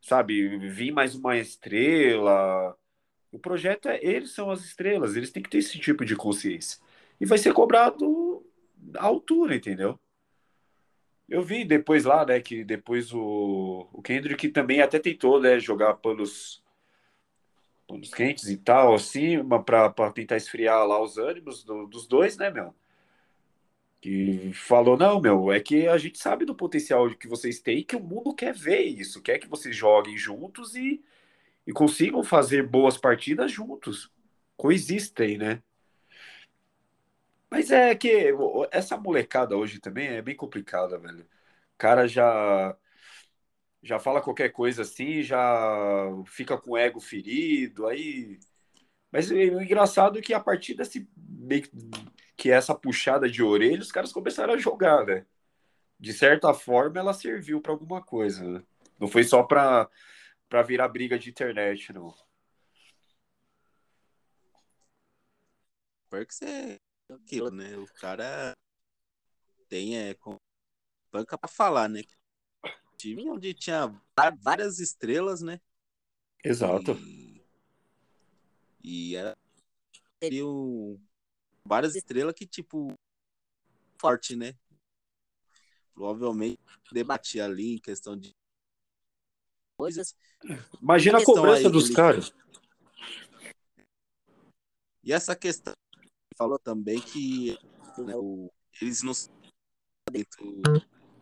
[0.00, 2.76] sabe, vir mais uma estrela.
[3.32, 6.80] O projeto é eles são as estrelas, eles têm que ter esse tipo de consciência.
[7.20, 8.46] E vai ser cobrado
[8.96, 9.98] à altura, entendeu?
[11.28, 15.94] Eu vi depois lá, né, que depois o, o Kendrick também até tentou, né, jogar
[15.94, 16.62] panos,
[17.88, 22.50] panos quentes e tal, assim, para tentar esfriar lá os ânimos do, dos dois, né,
[22.50, 22.74] meu?
[24.04, 27.96] Que falou: não, meu, é que a gente sabe do potencial que vocês têm que
[27.96, 31.02] o mundo quer ver isso, quer que vocês joguem juntos e,
[31.66, 34.12] e consigam fazer boas partidas juntos.
[34.58, 35.62] Coexistem, né?
[37.50, 38.34] Mas é que
[38.70, 41.22] essa molecada hoje também é bem complicada, velho.
[41.22, 42.76] O cara já
[43.82, 48.38] já fala qualquer coisa assim, já fica com o ego ferido, aí.
[49.10, 51.08] Mas o engraçado é que a partir desse
[52.36, 55.26] que essa puxada de orelha, os caras começaram a jogar, né?
[55.98, 58.62] De certa forma, ela serviu para alguma coisa, né?
[58.98, 59.88] Não foi só para
[60.48, 62.14] para virar briga de internet, não.
[66.10, 66.78] Perks é
[67.10, 67.76] aquilo, né?
[67.76, 68.56] O cara
[69.68, 70.36] tem é, com
[71.10, 72.02] banca para falar, né?
[72.96, 73.92] Time onde tinha
[74.40, 75.60] várias estrelas, né?
[76.44, 76.92] Exato.
[76.92, 77.42] E,
[78.84, 79.36] e era
[80.44, 81.00] um,
[81.66, 82.92] várias estrelas que, tipo,
[84.00, 84.54] forte, né?
[85.94, 86.58] Provavelmente
[86.92, 88.32] debatia ali em questão de
[89.78, 90.16] coisas.
[90.80, 92.32] Imagina a, cobrança dos caras.
[95.02, 95.74] E essa questão
[96.36, 97.56] falou também que
[97.98, 98.50] né, o,
[98.80, 99.12] eles não
[100.10, 100.62] dentro,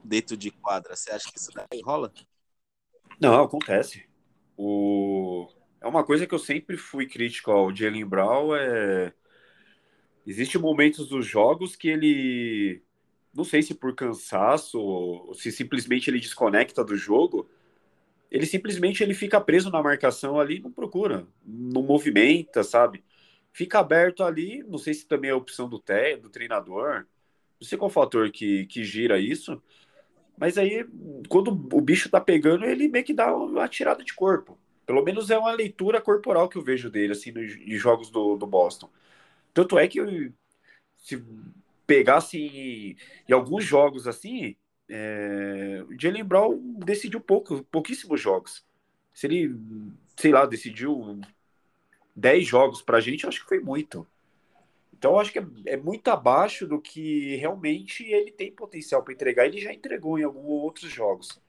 [0.03, 0.97] dentro de quadra.
[0.97, 2.13] Você acha que isso daí rola?
[3.21, 4.09] Não, acontece.
[4.57, 5.49] O...
[5.81, 9.13] É uma coisa que eu sempre fui crítico ao Jalen Brown, é
[10.27, 12.83] Existem momentos dos jogos que ele,
[13.35, 17.49] não sei se por cansaço ou se simplesmente ele desconecta do jogo,
[18.31, 23.05] ele simplesmente ele fica preso na marcação ali, não procura, não movimenta, sabe?
[23.53, 27.05] Fica aberto ali, não sei se também é a opção do, te, do treinador,
[27.61, 29.63] não sei qual fator que, que gira isso,
[30.39, 30.87] mas aí
[31.29, 34.59] quando o bicho tá pegando, ele meio que dá uma tirada de corpo.
[34.87, 38.47] Pelo menos é uma leitura corporal que eu vejo dele, assim, nos jogos do, do
[38.47, 38.91] Boston.
[39.55, 40.33] Tanto é que
[40.97, 41.23] se
[41.87, 42.97] pegasse em,
[43.29, 44.57] em alguns jogos assim,
[44.89, 48.65] é, o Jalen Brown decidiu pouco, pouquíssimos jogos.
[49.13, 49.55] Se ele,
[50.17, 51.21] sei lá, decidiu
[52.15, 54.07] 10 jogos pra gente, eu acho que foi muito.
[54.93, 59.13] Então, eu acho que é, é muito abaixo do que realmente ele tem potencial para
[59.13, 59.47] entregar.
[59.47, 61.41] Ele já entregou em alguns outros jogos.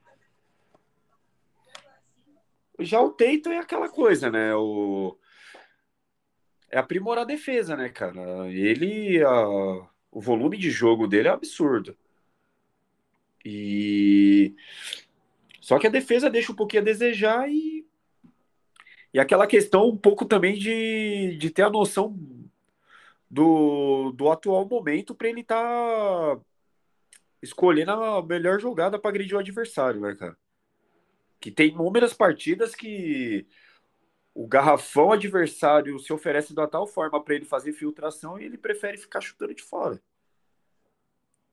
[2.80, 4.56] Já o Teito é aquela coisa, né?
[4.56, 5.16] O,
[6.74, 8.52] é aprimorar a defesa, né, cara?
[8.52, 9.48] Ele, a,
[10.12, 11.96] o volume de jogo dele é absurdo.
[13.46, 14.56] E
[15.62, 17.86] só que a defesa deixa um pouquinho a desejar e
[19.14, 22.18] e aquela questão um pouco também de, de ter a noção
[23.30, 25.56] do, do atual momento para ele estar
[26.36, 26.42] tá
[27.40, 30.36] escolhendo a melhor jogada para agredir o adversário, né, cara?
[31.40, 33.46] Que tem inúmeras partidas que
[34.34, 38.98] o garrafão adversário se oferece uma tal forma para ele fazer filtração e ele prefere
[38.98, 40.02] ficar chutando de fora.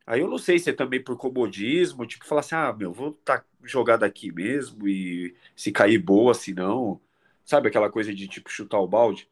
[0.07, 3.13] Aí eu não sei se é também por comodismo, tipo, falar assim, ah, meu, vou
[3.13, 7.01] tá jogado aqui mesmo e se cair boa, se não.
[7.45, 9.29] Sabe aquela coisa de tipo chutar o balde?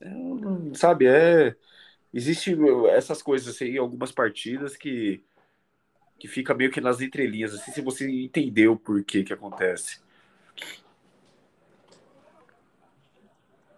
[0.00, 1.54] É, sabe, é.
[2.12, 2.56] Existe
[2.90, 5.22] essas coisas assim, em algumas partidas que,
[6.18, 10.00] que fica meio que nas entrelinhas, assim, se você entendeu por que que acontece.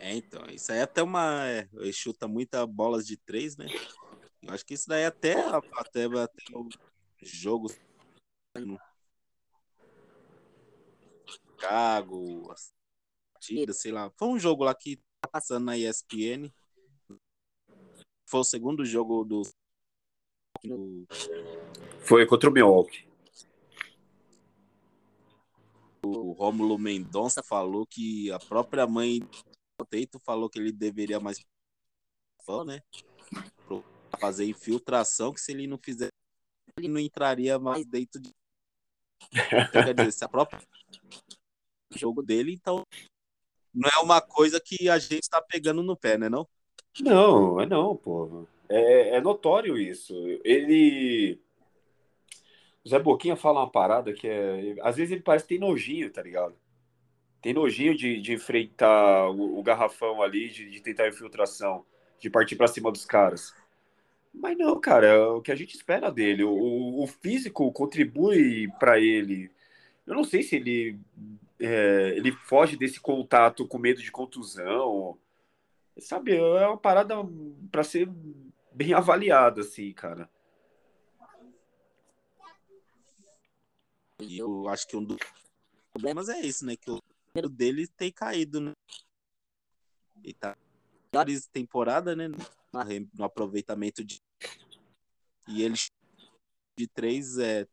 [0.04, 1.46] É, então, isso aí é até uma.
[1.48, 3.64] É, chuta muita bolas de três, né?
[4.42, 6.68] Eu acho que isso daí é até, até, até o
[7.22, 7.72] jogo.
[11.26, 12.54] Chicago,
[13.32, 14.12] partida, sei lá.
[14.18, 16.52] Foi um jogo lá que tá passando na ESPN.
[18.28, 19.40] Foi o segundo jogo do.
[22.00, 23.08] Foi contra o Milwaukee.
[26.04, 29.53] O Rômulo Mendonça falou que a própria mãe do
[29.88, 31.44] Teito falou que ele deveria mais
[32.66, 32.82] né?
[34.20, 36.10] Fazer infiltração, que se ele não fizer,
[36.76, 38.30] ele não entraria mais dentro de.
[39.32, 40.60] Então, quer dizer, se a própria
[41.96, 42.84] jogo dele, então
[43.72, 46.28] não é uma coisa que a gente está pegando no pé, né?
[46.28, 46.46] Não?
[47.00, 48.46] Não, é não, pô.
[48.68, 50.14] É, é notório isso.
[50.44, 51.40] Ele.
[52.86, 54.76] Zé Boquinha fala uma parada que é.
[54.82, 56.54] Às vezes ele parece que tem nojinho, tá ligado?
[57.44, 61.84] Tem nojinho de, de enfrentar o, o garrafão ali, de, de tentar infiltração,
[62.18, 63.54] de partir para cima dos caras.
[64.32, 66.42] Mas não, cara, é o que a gente espera dele.
[66.42, 69.50] O, o físico contribui para ele.
[70.06, 70.98] Eu não sei se ele
[71.60, 75.18] é, ele foge desse contato com medo de contusão.
[75.98, 77.14] Sabe, é uma parada
[77.70, 78.08] para ser
[78.72, 80.30] bem avaliada, assim, cara.
[84.18, 85.18] Eu acho que um dos
[85.92, 86.74] problemas é isso, né?
[86.74, 86.90] Que
[87.42, 88.72] dele tem caído, né?
[90.22, 90.56] E tá
[91.50, 92.28] temporada, né?
[93.12, 94.20] No aproveitamento de.
[95.48, 95.74] E ele
[96.78, 97.66] de três é.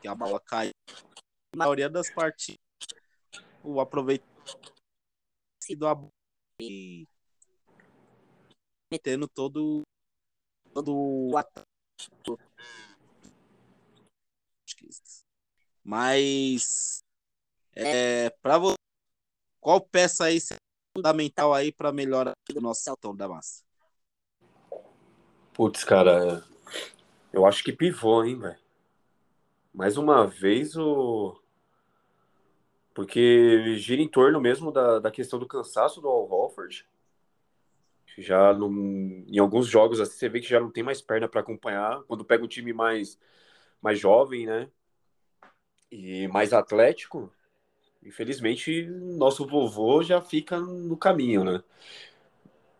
[0.00, 0.72] Que a bola cai
[1.56, 2.60] maioria das partidas,
[3.62, 4.30] o aproveitamento
[5.76, 6.10] do
[6.60, 7.06] e
[8.90, 9.82] metendo todo
[10.72, 11.66] todo o ataque.
[15.90, 17.02] Mas
[17.74, 18.76] é, para você,
[19.60, 20.38] qual peça aí
[20.96, 23.64] fundamental aí para melhorar o nosso saltão da massa?
[25.52, 26.44] Putz, cara,
[27.32, 28.56] eu acho que pivô, hein, velho.
[29.74, 31.36] Mais uma vez o
[32.94, 36.86] porque gira em torno mesmo da, da questão do cansaço do Al Horford.
[38.16, 41.40] Já num, em alguns jogos assim, você vê que já não tem mais perna para
[41.40, 42.00] acompanhar.
[42.04, 43.18] Quando pega um time mais,
[43.82, 44.70] mais jovem, né?
[45.90, 47.32] E mais atlético,
[48.02, 51.62] infelizmente, nosso vovô já fica no caminho, né?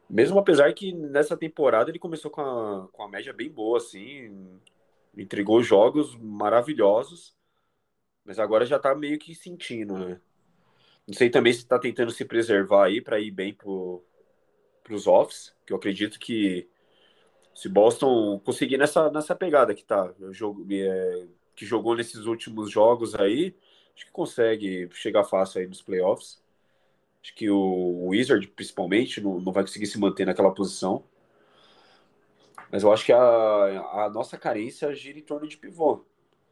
[0.09, 4.61] Mesmo apesar que nessa temporada ele começou com a, com a média bem boa, assim,
[5.17, 7.35] entregou jogos maravilhosos
[8.25, 10.21] mas agora já tá meio que sentindo, né?
[11.07, 14.05] Não sei também se tá tentando se preservar aí para ir bem pro,
[14.85, 16.69] pros offs, que eu acredito que
[17.55, 21.27] se Boston conseguir nessa, nessa pegada que tá, jogo, é,
[21.61, 23.55] que jogou nesses últimos jogos aí,
[23.95, 26.43] acho que consegue chegar fácil aí nos playoffs.
[27.23, 31.05] Acho que o Wizard, principalmente, não, não vai conseguir se manter naquela posição.
[32.73, 36.03] Mas eu acho que a, a nossa carência gira em torno de pivô.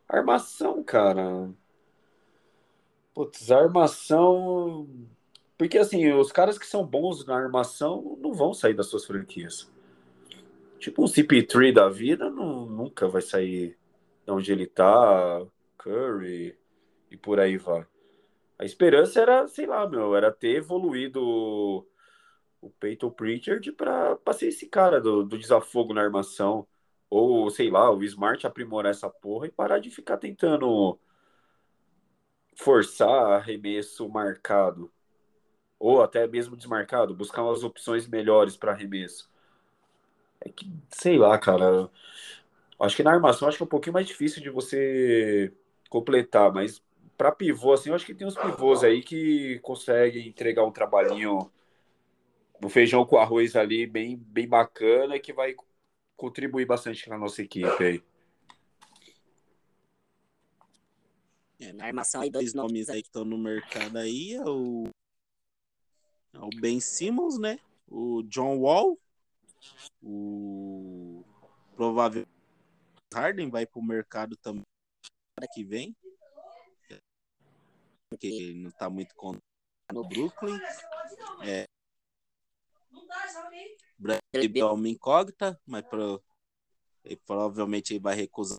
[0.06, 1.48] Armação, cara.
[3.14, 4.86] Putz, armação.
[5.56, 9.72] Porque assim, os caras que são bons na armação não vão sair das suas franquias.
[10.78, 13.78] Tipo um CP3 da vida não, nunca vai sair
[14.28, 15.46] onde ele tá,
[15.78, 16.58] Curry
[17.10, 17.86] e por aí vai.
[18.58, 21.86] A esperança era, sei lá, meu, era ter evoluído
[22.60, 26.66] o Peyton Pritchard para ser esse cara do, do desafogo na armação.
[27.10, 30.98] Ou, sei lá, o Smart aprimorar essa porra e parar de ficar tentando
[32.54, 34.92] forçar arremesso marcado.
[35.78, 39.30] Ou até mesmo desmarcado, buscar umas opções melhores para arremesso.
[40.40, 41.88] É que, sei lá, cara.
[42.80, 45.52] Acho que na armação acho que é um pouquinho mais difícil de você
[45.90, 46.82] completar, mas
[47.16, 51.50] para pivô, assim, eu acho que tem uns pivôs aí que conseguem entregar um trabalhinho
[52.60, 55.56] no feijão com arroz ali, bem, bem bacana, que vai
[56.16, 58.02] contribuir bastante na nossa equipe aí.
[61.60, 64.84] É, na armação aí, dois nomes aí que estão no mercado aí é o,
[66.32, 67.58] é o Ben Simmons, né?
[67.88, 68.96] O John Wall,
[70.00, 71.24] o
[71.74, 72.24] provável
[73.14, 74.64] Harden vai para o mercado também
[75.52, 75.96] que vem,
[78.10, 79.42] porque ele não está muito contente
[79.92, 80.58] no Brooklyn.
[81.46, 81.64] É,
[83.98, 86.22] Bradley é uma incógnita, mas pro,
[87.04, 88.58] ele provavelmente ele vai recusar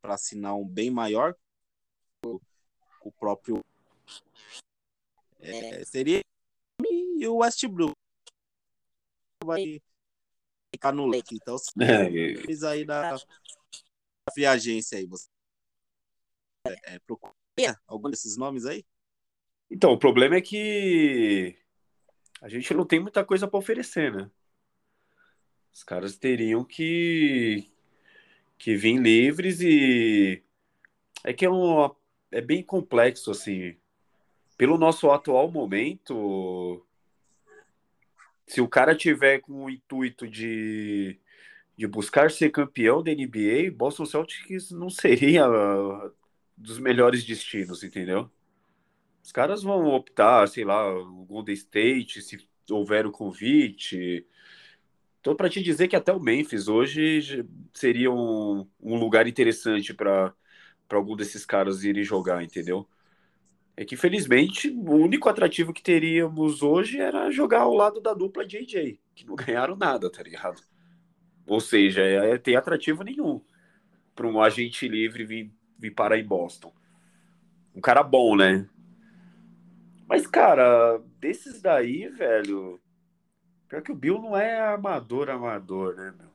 [0.00, 1.36] para assinar um bem maior.
[2.26, 2.40] O,
[3.02, 3.64] o próprio
[5.40, 6.20] é, seria
[6.80, 7.94] e o Westbrook
[9.44, 9.80] vai
[10.74, 11.36] ficar no leque.
[11.36, 13.16] Então, é, eles aí da
[14.32, 15.28] free agência aí, você
[16.66, 17.34] é, é, procura
[17.86, 18.84] algum desses nomes aí?
[19.70, 21.56] Então, o problema é que
[22.40, 24.30] a gente não tem muita coisa para oferecer, né?
[25.72, 27.70] Os caras teriam que
[28.56, 30.42] que vir livres e
[31.24, 31.90] é que é, um,
[32.30, 33.76] é bem complexo assim.
[34.56, 36.86] Pelo nosso atual momento,
[38.46, 41.20] se o cara tiver com o intuito de,
[41.76, 45.46] de buscar ser campeão da NBA, Boston Celtics não seria
[46.56, 48.30] dos melhores destinos, entendeu?
[49.22, 54.26] Os caras vão optar, sei lá, o Golden State, se houver o convite.
[55.20, 60.34] Então, para te dizer que até o Memphis hoje seria um, um lugar interessante para
[60.90, 62.88] algum desses caras irem jogar, entendeu?
[63.76, 68.46] É que, felizmente, o único atrativo que teríamos hoje era jogar ao lado da dupla
[68.46, 70.62] JJ, que não ganharam nada, tá ligado?
[71.46, 73.40] Ou seja, é, é tem atrativo nenhum
[74.14, 76.72] para um agente livre vir, vir parar em Boston.
[77.74, 78.68] Um cara bom, né?
[80.06, 82.80] Mas, cara, desses daí, velho.
[83.68, 86.28] Pior que o Bill não é armador, armador, né, meu?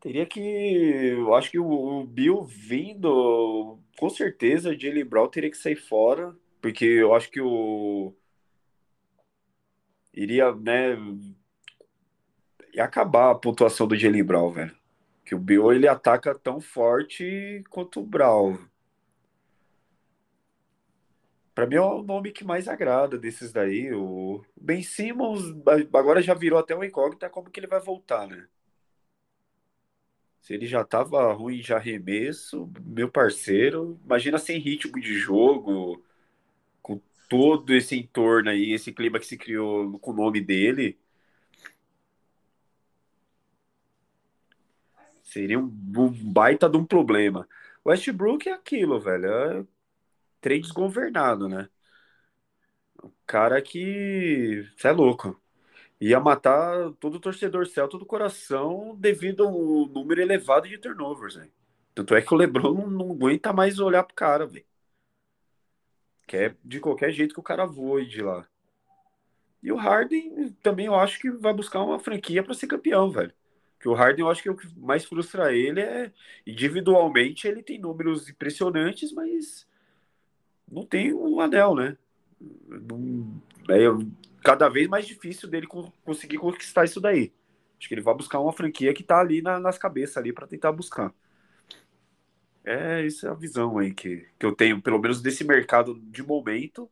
[0.00, 0.38] Teria que.
[0.38, 6.34] Eu acho que o, Bill vindo, com certeza, o Jalen Brown teria que sair fora,
[6.60, 8.14] porque eu acho que o.
[10.12, 10.96] Iria, né.
[12.74, 14.76] Ia acabar a pontuação do Jalen Brown, velho.
[15.24, 18.58] Que o Bill ele ataca tão forte quanto o Brown.
[21.54, 23.92] Para mim é o nome que mais agrada desses daí.
[23.92, 25.42] O Ben Simmons
[25.94, 28.48] agora já virou até uma incógnita como que ele vai voltar, né?
[30.44, 36.04] Se ele já tava ruim de arremesso, meu parceiro, imagina sem ritmo de jogo,
[36.82, 40.98] com todo esse entorno aí, esse clima que se criou com o nome dele.
[45.22, 45.64] Seria um,
[45.96, 47.48] um baita de um problema.
[47.84, 49.26] Westbrook é aquilo, velho.
[49.26, 49.66] É
[50.40, 51.68] trem desgovernado, né?
[53.02, 54.68] O cara que.
[54.76, 55.40] Você é louco.
[56.00, 61.52] Ia matar todo o torcedor celta do coração devido ao número elevado de turnovers, velho.
[61.94, 64.66] Tanto é que o Lebron não, aguenta mais olhar pro cara, velho.
[66.26, 68.46] Quer de qualquer jeito que o cara voe de lá.
[69.62, 73.32] E o Harden também eu acho que vai buscar uma franquia para ser campeão, velho.
[73.78, 76.12] Que o Harden eu acho que o que mais frustra ele é
[76.46, 79.66] individualmente ele tem números impressionantes, mas
[80.70, 81.96] não tem um anel, né?
[82.40, 83.84] Não, é
[84.44, 85.66] cada vez mais difícil dele
[86.04, 87.32] conseguir conquistar isso daí.
[87.78, 90.46] Acho que ele vai buscar uma franquia que tá ali na, nas cabeças ali para
[90.46, 91.12] tentar buscar.
[92.64, 96.22] É, essa é a visão aí que, que eu tenho, pelo menos desse mercado de
[96.22, 96.90] momento.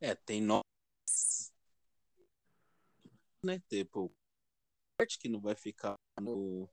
[0.00, 0.62] É, tem nós
[3.44, 3.60] né?
[3.68, 4.12] Tipo,
[5.20, 6.68] que não vai ficar no,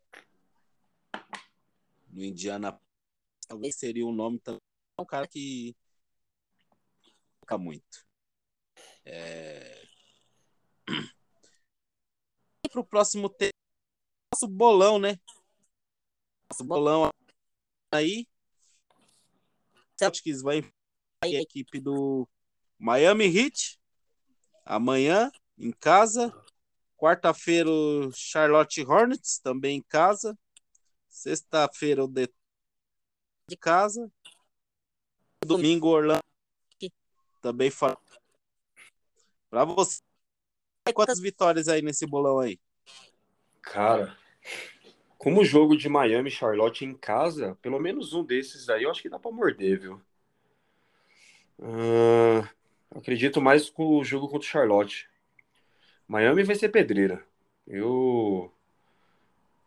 [2.19, 2.79] no Indiana.
[3.47, 4.61] Talvez seria um nome também.
[4.97, 5.75] É um cara que
[7.39, 8.05] fica muito.
[9.05, 9.81] É...
[12.65, 13.53] E pro próximo tema,
[14.33, 15.17] nosso bolão, né?
[16.51, 17.09] Nosso bolão
[17.91, 18.27] aí.
[19.97, 20.61] Celtics vai
[21.23, 22.27] a equipe do
[22.77, 23.79] Miami Heat
[24.65, 26.33] amanhã em casa
[26.99, 30.37] Quarta-feira, o Charlotte Hornets, também em casa.
[31.19, 32.29] Sexta-feira, o de...
[33.49, 34.09] de casa.
[35.45, 36.23] Domingo, Orlando.
[37.41, 37.97] Também fora.
[39.49, 40.01] Pra você.
[40.93, 42.57] Quantas vitórias aí nesse bolão aí?
[43.61, 44.17] Cara,
[45.17, 49.01] como o jogo de Miami Charlotte em casa, pelo menos um desses aí eu acho
[49.01, 50.01] que dá pra morder, viu?
[51.59, 52.47] Uh,
[52.95, 55.09] acredito mais com o jogo contra o Charlotte.
[56.07, 57.27] Miami vai ser pedreira.
[57.67, 58.53] Eu.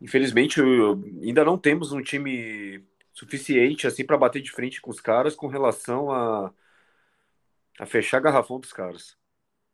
[0.03, 5.37] Infelizmente, ainda não temos um time suficiente assim para bater de frente com os caras
[5.37, 6.53] com relação a,
[7.79, 9.17] a fechar garrafão dos caras.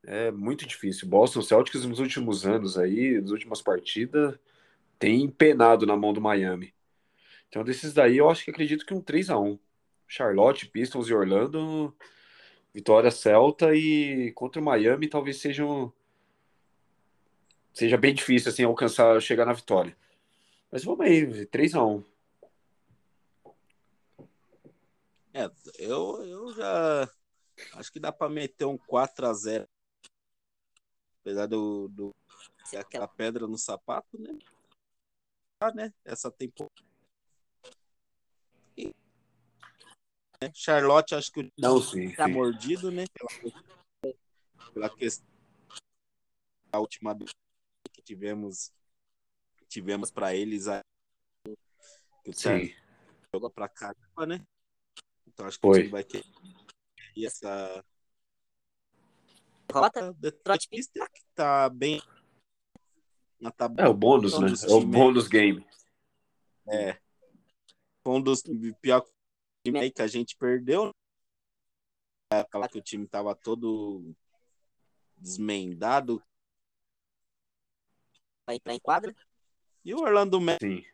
[0.04, 1.08] É muito difícil.
[1.08, 4.38] Boston Celtics nos últimos anos aí, nas últimas partidas,
[4.98, 6.74] tem penado na mão do Miami.
[7.48, 9.58] Então, desses daí, eu acho que acredito que um 3 a 1
[10.06, 11.96] Charlotte, Pistons e Orlando,
[12.74, 15.90] vitória Celta e contra o Miami talvez sejam
[17.72, 19.96] seja bem difícil assim alcançar, chegar na vitória.
[20.70, 22.04] Mas vamos aí, 3x1.
[25.32, 27.10] É, eu, eu já
[27.74, 29.66] acho que dá para meter um 4x0.
[31.20, 32.14] Apesar do, do
[32.72, 34.38] é aquela pedra no sapato, né?
[35.60, 35.92] Ah, né?
[36.04, 36.74] Essa temporada.
[40.40, 40.52] Né?
[40.54, 42.32] Charlotte, acho que o Não, sim, tá sim.
[42.32, 43.04] mordido, né?
[43.12, 44.14] Pela,
[44.72, 45.26] pela questão
[46.70, 47.16] da última
[47.92, 48.72] que tivemos
[49.68, 50.80] tivemos para eles a
[52.24, 52.76] que o Charlotte sim.
[53.32, 54.46] jogou para caramba, né?
[55.26, 55.78] Então acho que Foi.
[55.78, 56.24] o time vai ter
[57.18, 57.84] e essa
[59.66, 62.00] derrota Detroit Pistons que tá bem
[63.40, 64.48] na tabela É o bônus, né?
[64.68, 65.66] É o bônus game.
[66.68, 67.00] É.
[68.02, 68.42] Foi um dos
[68.80, 69.04] pior
[69.64, 70.94] times aí que a gente perdeu.
[72.30, 74.14] Aquela que o time tava todo
[75.16, 76.22] desmendado.
[78.46, 79.14] Vai entrar em quadra.
[79.88, 80.86] E o Orlando Magic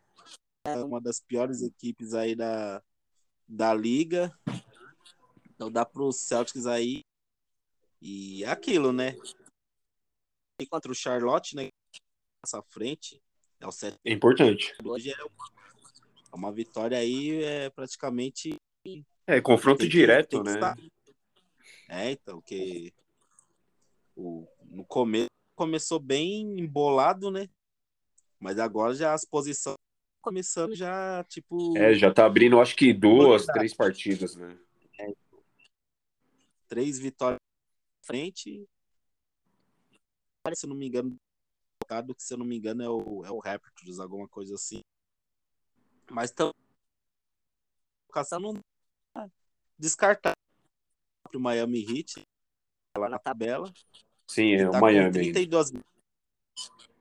[0.65, 2.81] é uma das piores equipes aí da,
[3.49, 4.33] da liga.
[5.51, 7.01] Então dá pro Celtics aí.
[8.01, 9.17] E é aquilo, né?
[10.63, 11.71] E contra o Charlotte, né?
[12.47, 13.21] Essa frente.
[13.59, 14.73] É o 7 É importante.
[14.85, 15.51] hoje é uma,
[16.33, 18.55] é uma vitória aí é praticamente
[19.27, 20.53] É, confronto tem direto, tem né?
[20.53, 20.77] estar.
[21.89, 22.95] É, então, que
[24.15, 25.27] o, no começo
[25.57, 27.49] começou bem embolado, né?
[28.45, 29.79] Mas agora já as posições
[30.21, 34.59] começando já, tipo, É, já tá abrindo, acho que duas, três partidas, né?
[36.69, 38.69] três vitórias na frente.
[40.55, 41.17] Se eu não me engano,
[41.89, 44.81] que se eu não me engano é o, é o Raptors, alguma coisa assim.
[46.11, 46.53] Mas então,
[48.09, 49.31] colocação não
[49.79, 50.35] descartar
[51.35, 52.21] o Miami Heat
[52.99, 53.73] lá na tabela.
[54.29, 55.33] Sim, é o tá Miami com ainda.
[55.33, 55.73] 32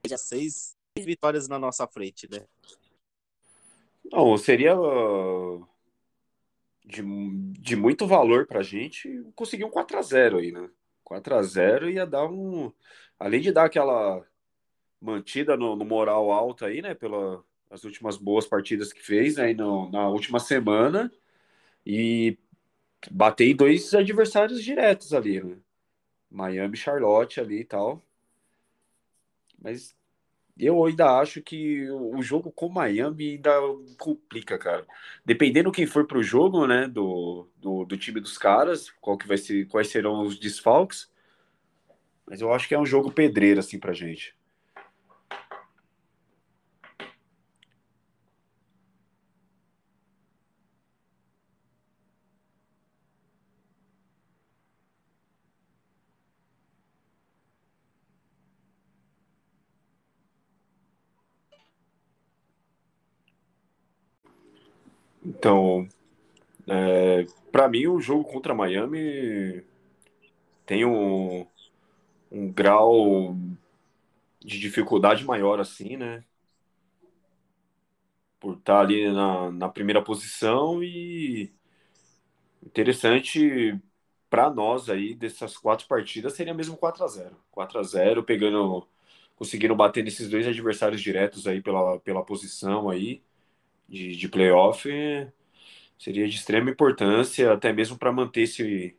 [0.07, 2.45] já seis vitórias na nossa frente, né?
[4.11, 5.67] Não, seria uh,
[6.85, 7.01] de,
[7.59, 10.69] de muito valor pra gente conseguir um 4x0 aí, né?
[11.03, 12.71] 4x0 ia dar um.
[13.19, 14.23] Além de dar aquela
[15.01, 16.93] mantida no, no moral alto aí, né?
[16.93, 17.41] Pelas
[17.71, 21.11] as últimas boas partidas que fez aí no, na última semana.
[21.83, 22.37] E
[23.09, 25.57] bater em dois adversários diretos ali, né?
[26.29, 28.01] Miami, Charlotte ali e tal.
[29.59, 29.95] Mas
[30.57, 33.51] eu ainda acho que o jogo com Miami ainda
[33.97, 34.85] complica, cara.
[35.25, 39.37] Dependendo quem for pro jogo, né, do, do, do time dos caras, qual que vai
[39.37, 41.11] ser, quais serão os desfalques.
[42.25, 44.35] Mas eu acho que é um jogo pedreiro, assim, pra gente.
[65.43, 65.85] Então,
[66.69, 69.61] é, para mim, o jogo contra Miami
[70.65, 71.45] tem um,
[72.31, 73.35] um grau
[74.39, 76.23] de dificuldade maior, assim, né?
[78.39, 81.51] Por estar ali na, na primeira posição e
[82.65, 83.77] interessante
[84.29, 88.87] para nós aí dessas quatro partidas seria mesmo 4 a 0 4 a 0 pegando
[89.35, 93.21] conseguindo bater nesses dois adversários diretos aí pela, pela posição aí
[93.87, 94.89] de, de playoff
[95.97, 98.97] seria de extrema importância até mesmo para manter esse,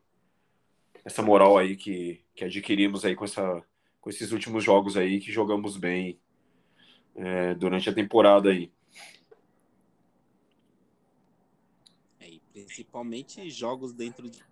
[1.04, 3.62] essa moral aí que, que adquirimos aí com, essa,
[4.00, 6.18] com esses últimos jogos aí que jogamos bem
[7.14, 8.72] é, durante a temporada aí.
[12.20, 14.42] É, principalmente jogos dentro de.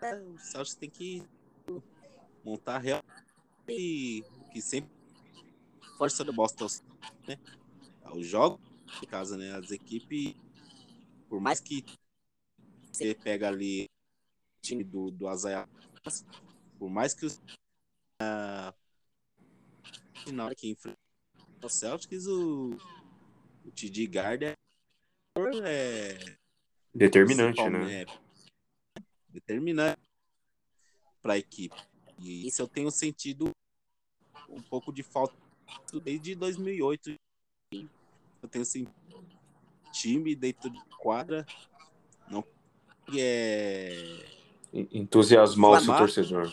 [0.00, 1.22] O tem que
[2.44, 3.02] montar real
[3.68, 4.22] e
[4.52, 4.90] que sempre
[5.98, 6.68] força do Boston,
[7.26, 7.36] né?
[8.14, 8.60] Os jogos
[9.00, 9.52] de casa, né?
[9.54, 10.34] As equipes,
[11.28, 11.84] por mais que
[12.90, 15.68] você pega ali o time do, do Azaia,
[16.78, 17.40] por mais que os
[18.20, 18.74] ah,
[20.24, 20.98] final que enfrenta
[21.62, 22.76] o Celtics, o,
[23.64, 24.54] o TD Garden
[25.64, 26.36] é
[26.94, 28.02] Determinante, principal, né?
[28.02, 28.06] é,
[29.28, 30.00] determinante
[31.22, 31.76] para a equipe.
[32.18, 33.50] E isso eu tenho sentido
[34.48, 35.36] um pouco de falta
[36.02, 37.14] desde 2008.
[38.42, 38.94] Eu tenho sentido
[39.92, 41.46] time dentro de quadra
[42.30, 42.44] não
[43.16, 44.28] é
[44.72, 46.50] Entusiasmar o seu torcedor.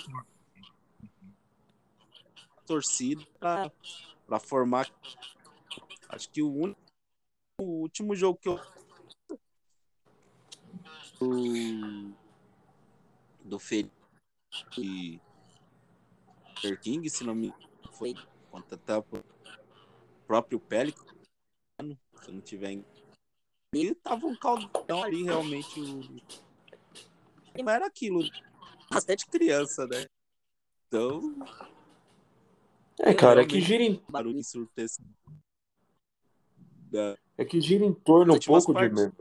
[2.66, 4.90] torcida para formar.
[6.10, 6.80] Acho que o único
[7.60, 8.60] o último jogo que eu
[11.20, 12.14] do,
[13.46, 13.92] do Felipe
[16.82, 17.54] King, se não me
[17.92, 18.14] foi
[18.52, 19.24] contra o
[20.28, 21.15] próprio Pélico,
[22.22, 22.86] se não tiver em...
[23.74, 26.02] e tava um caldão ali realmente o,
[27.70, 28.22] era aquilo.
[28.90, 30.06] Bastante criança, né?
[30.88, 31.36] Então.
[33.00, 34.02] É, cara, é que gira em.
[34.10, 35.02] Barulho ensurdece.
[37.38, 39.12] É que gira em torno um pouco de.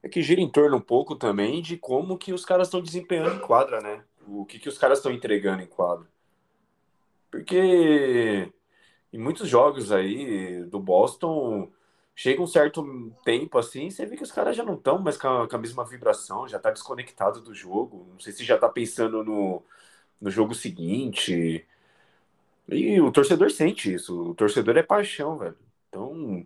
[0.00, 3.36] É que gira em torno um pouco também de como que os caras estão desempenhando
[3.36, 4.04] em quadra, né?
[4.26, 6.08] O que, que os caras estão entregando em quadra.
[7.30, 8.52] Porque
[9.12, 11.70] em muitos jogos aí do Boston,
[12.14, 15.28] chega um certo tempo assim, você vê que os caras já não estão mais com
[15.28, 18.08] a, com a, mesma vibração, já tá desconectado do jogo.
[18.12, 19.62] Não sei se já tá pensando no,
[20.20, 21.66] no jogo seguinte.
[22.68, 24.30] E o torcedor sente isso.
[24.30, 25.56] O torcedor é paixão, velho.
[25.88, 26.44] Então,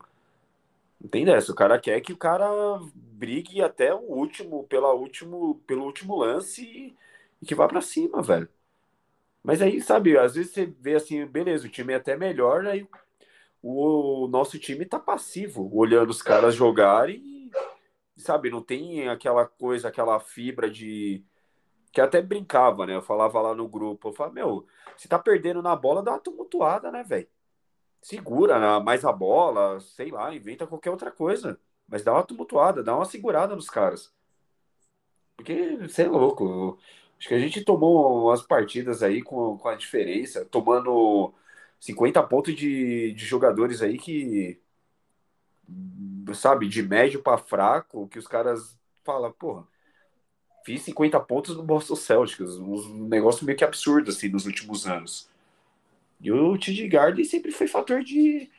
[1.01, 1.53] não tem dessa.
[1.53, 2.49] O cara quer que o cara
[2.95, 6.97] brigue até o último, pela último, pelo último lance e,
[7.43, 8.49] e que vá para cima, velho.
[9.43, 12.87] Mas aí, sabe, às vezes você vê assim, beleza, o time é até melhor, aí
[13.61, 17.33] o, o nosso time tá passivo, olhando os caras jogarem
[18.23, 21.25] sabe, não tem aquela coisa, aquela fibra de.
[21.93, 22.97] Que até brincava, né?
[22.97, 24.67] Eu falava lá no grupo, eu falava, meu,
[24.97, 27.29] se tá perdendo na bola, dá uma tumultuada, né, velho?
[28.01, 31.61] Segura mais a bola, sei lá, inventa qualquer outra coisa.
[31.87, 34.13] Mas dá uma tumultuada, dá uma segurada nos caras.
[35.37, 36.79] Porque você é louco.
[37.23, 41.33] Acho que a gente tomou umas partidas aí com, com a diferença, tomando
[41.79, 44.61] 50 pontos de, de jogadores aí que,
[46.35, 49.65] sabe, de médio para fraco, que os caras falam, porra,
[50.67, 55.31] fiz 50 pontos no Boston Celtics, um negócio meio que absurdo, assim, nos últimos anos.
[56.21, 58.51] E o TD Garden sempre foi fator de,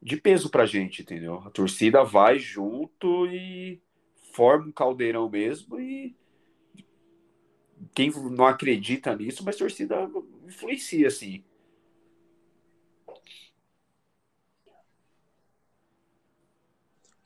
[0.00, 1.42] de peso pra gente, entendeu?
[1.44, 3.78] A torcida vai junto e
[4.32, 6.16] forma um caldeirão mesmo e
[7.94, 10.10] quem não acredita nisso, mas torcida
[10.46, 11.44] influencia, assim.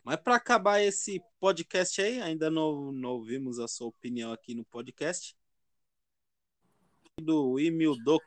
[0.04, 4.64] Mas para acabar esse podcast aí, ainda não, não ouvimos a sua opinião aqui no
[4.64, 5.36] podcast.
[7.20, 8.20] Do Emil do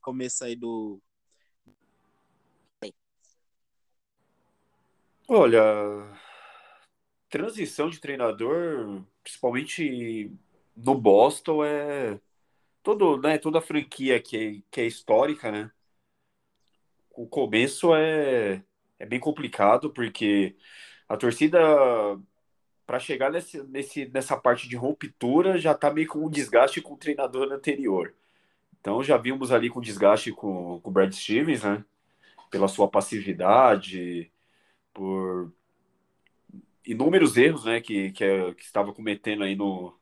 [0.00, 1.00] começo aí do.
[5.28, 5.62] Olha,
[7.28, 10.32] transição de treinador, principalmente
[10.84, 12.20] no Boston é
[12.82, 15.70] todo, né, toda a franquia que é, que é histórica, né?
[17.12, 18.62] O começo é,
[18.98, 20.56] é bem complicado porque
[21.08, 21.58] a torcida
[22.86, 26.94] para chegar nesse, nesse, nessa parte de ruptura já tá meio com um desgaste com
[26.94, 28.14] o treinador anterior.
[28.80, 31.84] Então já vimos ali com desgaste com, com o Brad Stevens, né?
[32.50, 34.32] Pela sua passividade,
[34.92, 35.52] por
[36.84, 37.80] inúmeros erros, né?
[37.80, 39.99] Que, que, é, que estava cometendo aí no,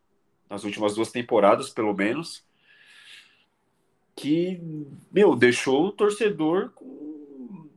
[0.49, 2.44] nas últimas duas temporadas, pelo menos,
[4.16, 4.61] que,
[5.12, 7.68] meu, deixou o torcedor com,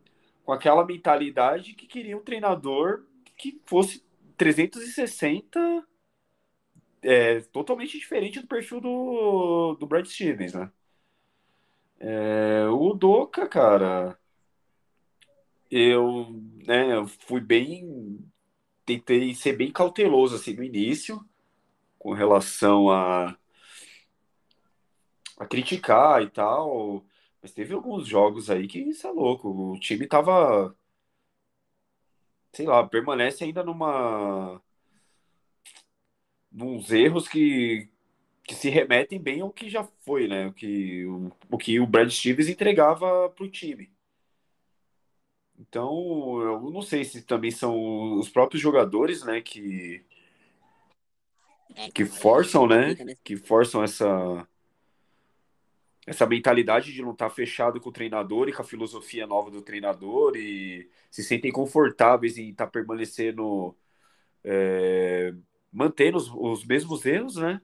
[0.43, 3.03] com aquela mentalidade que queria um treinador
[3.38, 4.03] que fosse
[4.38, 5.86] 360
[7.01, 10.72] é, totalmente diferente do perfil do, do Brad Stevens, né?
[11.99, 14.17] É, o Doca, cara,
[15.69, 18.19] eu, né, fui bem,
[18.86, 21.24] tentei ser bem cauteloso assim no início,
[22.01, 23.37] com relação a,
[25.37, 27.05] a criticar e tal.
[27.41, 29.49] Mas teve alguns jogos aí que isso é louco.
[29.73, 30.75] O time tava.
[32.53, 34.61] Sei lá, permanece ainda numa.
[36.51, 37.89] nos erros que,
[38.43, 40.47] que se remetem bem ao que já foi, né?
[40.47, 43.91] O que o, o, que o Brad Stevens entregava para o time.
[45.57, 50.03] Então, eu não sei se também são os próprios jogadores, né, que
[51.93, 52.95] que forçam, né?
[53.24, 54.47] Que forçam essa
[56.05, 59.61] essa mentalidade de não estar fechado com o treinador e com a filosofia nova do
[59.61, 63.76] treinador e se sentem confortáveis em estar permanecendo
[64.43, 65.34] é,
[65.72, 67.61] mantendo os, os, mesmos erros, né?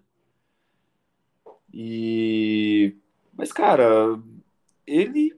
[1.74, 2.95] E
[3.34, 4.22] mas cara,
[4.86, 5.36] ele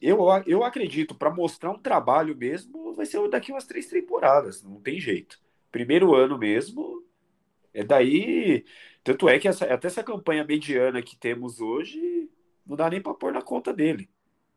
[0.00, 4.80] eu, eu acredito para mostrar um trabalho mesmo vai ser daqui umas três temporadas, não
[4.80, 5.38] tem jeito.
[5.70, 7.04] Primeiro ano mesmo,
[7.74, 8.64] é daí.
[9.02, 12.30] Tanto é que essa, até essa campanha mediana que temos hoje
[12.66, 14.08] não dá nem para pôr na conta dele.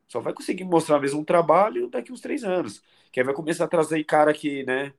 [0.07, 2.83] Só vai conseguir mostrar mesmo um trabalho daqui uns três anos.
[3.11, 4.93] Que aí vai começar a trazer cara que, né?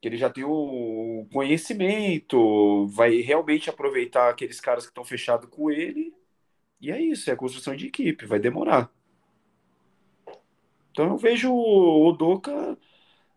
[0.00, 5.70] Que ele já tem um conhecimento, vai realmente aproveitar aqueles caras que estão fechados com
[5.70, 6.14] ele.
[6.80, 8.90] E é isso, é a construção de equipe, vai demorar.
[10.90, 12.78] Então eu vejo o Doca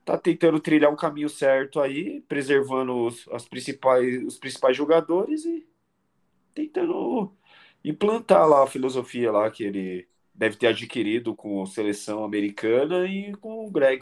[0.07, 5.67] tá tentando trilhar um caminho certo aí, preservando os, as principais, os principais jogadores e
[6.55, 7.35] tentando
[7.83, 13.35] implantar lá a filosofia lá que ele deve ter adquirido com a seleção americana e
[13.35, 13.99] com o Greg.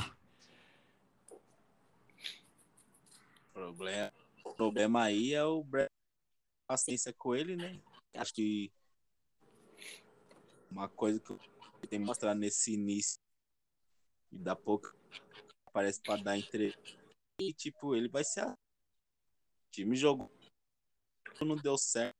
[3.51, 5.88] problema, o problema aí é o Brad
[6.68, 7.80] paciência com ele, né?
[8.14, 8.72] Acho que
[10.70, 11.39] uma coisa que eu
[11.89, 13.20] tenho que mostrar nesse início
[14.32, 14.95] e da pouco
[15.76, 16.74] parece para dar entre
[17.42, 18.54] e tipo, ele vai ser a...
[18.54, 20.32] o time jogou
[21.42, 22.16] não deu certo.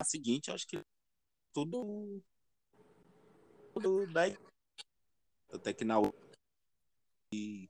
[0.00, 0.80] A seguinte, acho que
[1.52, 2.22] tudo
[3.74, 4.38] tudo daí
[5.52, 5.96] até que na
[7.34, 7.68] e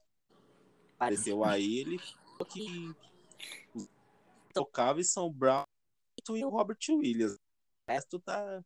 [0.97, 2.95] apareceu aí, ele falou que
[3.75, 3.89] os
[4.53, 5.65] tocáveis são Brown
[6.29, 7.35] e o Robert Williams.
[7.35, 8.63] O resto tá.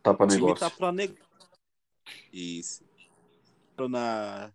[0.00, 0.68] Tá pra o time negócio.
[0.68, 1.28] tá pra negócio.
[2.32, 2.84] Isso.
[3.88, 4.52] Na,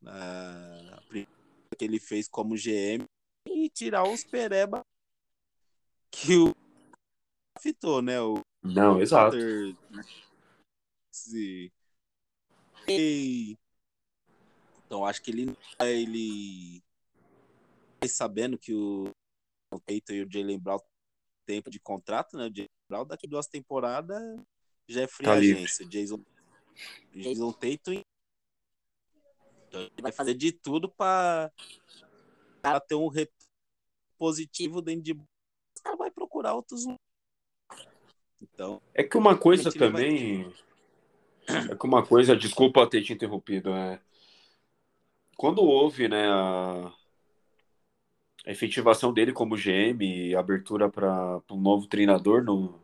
[0.00, 1.28] primeira
[1.76, 3.04] que ele fez como GM
[3.46, 4.84] e tirar os pereba
[6.10, 6.54] que o
[7.60, 8.20] fitou, né?
[8.20, 9.36] O Não, exato.
[11.10, 11.72] Se-
[12.88, 13.56] E-
[14.86, 16.82] Então acho que ele ele
[18.08, 19.12] sabendo que o
[19.70, 20.78] Tatum e o Jalen Brown
[21.44, 22.46] tempo de contrato, né?
[22.46, 24.22] O Jalen Brown daqui duas temporadas
[24.88, 25.62] já é free Tá livre.
[25.64, 25.86] agência.
[25.86, 26.24] Jason
[27.12, 28.02] Jason Tatum
[29.80, 31.50] ele vai fazer de tudo para
[32.86, 33.38] ter um retorno
[34.18, 36.84] positivo dentro de o cara vai procurar outros
[38.40, 40.54] então É que uma coisa Ele vai- também.
[41.70, 44.00] É que uma coisa, desculpa ter te interrompido, é.
[45.36, 46.92] Quando houve, né, a,
[48.44, 52.78] a efetivação dele como GM e abertura para um novo treinador no,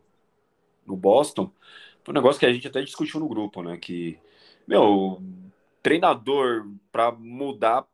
[0.85, 1.51] no Boston,
[2.03, 3.77] foi um negócio que a gente até discutiu no grupo, né?
[3.77, 4.17] Que,
[4.67, 5.21] meu,
[5.85, 7.87] treinador para mudar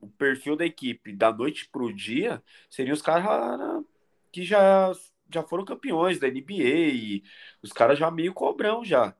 [0.00, 3.84] o perfil da equipe da noite pro dia seriam os caras
[4.32, 4.90] que já,
[5.30, 6.62] já foram campeões da NBA
[6.94, 7.22] e
[7.60, 9.14] os caras já meio cobrão já.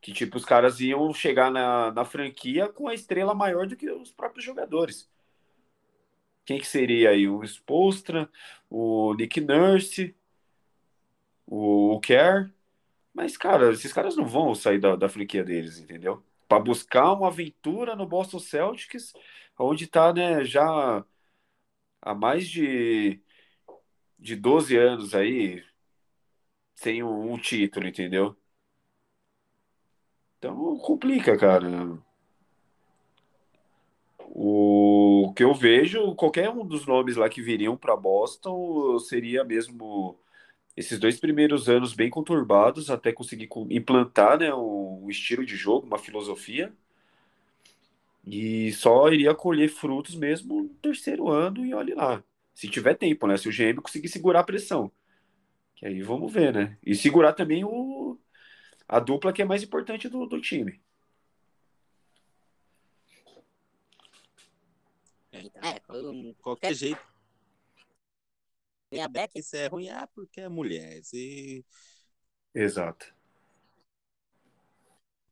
[0.00, 3.90] Que, tipo, os caras iam chegar na, na franquia com a estrela maior do que
[3.90, 5.10] os próprios jogadores.
[6.44, 7.28] Quem que seria aí?
[7.28, 8.30] O Spolstra,
[8.70, 10.14] o Nick Nurse,
[11.44, 12.52] o, o Kerr.
[13.12, 16.22] Mas, cara, esses caras não vão sair da, da franquia deles, entendeu?
[16.48, 19.12] Para buscar uma aventura no Boston Celtics,
[19.58, 21.04] onde tá, né, já
[22.02, 23.20] há mais de,
[24.18, 25.64] de 12 anos aí,
[26.74, 28.36] sem um, um título, entendeu?
[30.38, 31.98] Então complica, cara.
[34.18, 40.18] O que eu vejo, qualquer um dos nomes lá que viriam para Boston seria mesmo
[40.76, 45.86] esses dois primeiros anos bem conturbados até conseguir co- implantar, né, um estilo de jogo,
[45.86, 46.72] uma filosofia.
[48.26, 52.24] E só iria colher frutos mesmo no terceiro ano e olhe lá.
[52.54, 53.36] Se tiver tempo, né?
[53.36, 54.90] Se o GM conseguir segurar a pressão.
[55.76, 56.78] Que aí vamos ver, né?
[56.82, 58.18] E segurar também o,
[58.88, 60.80] a dupla que é mais importante do, do time.
[65.32, 65.80] é,
[66.40, 67.13] qualquer jeito
[69.00, 71.64] a Beck isso é ruim ah, porque é mulher se
[72.54, 73.12] Exato.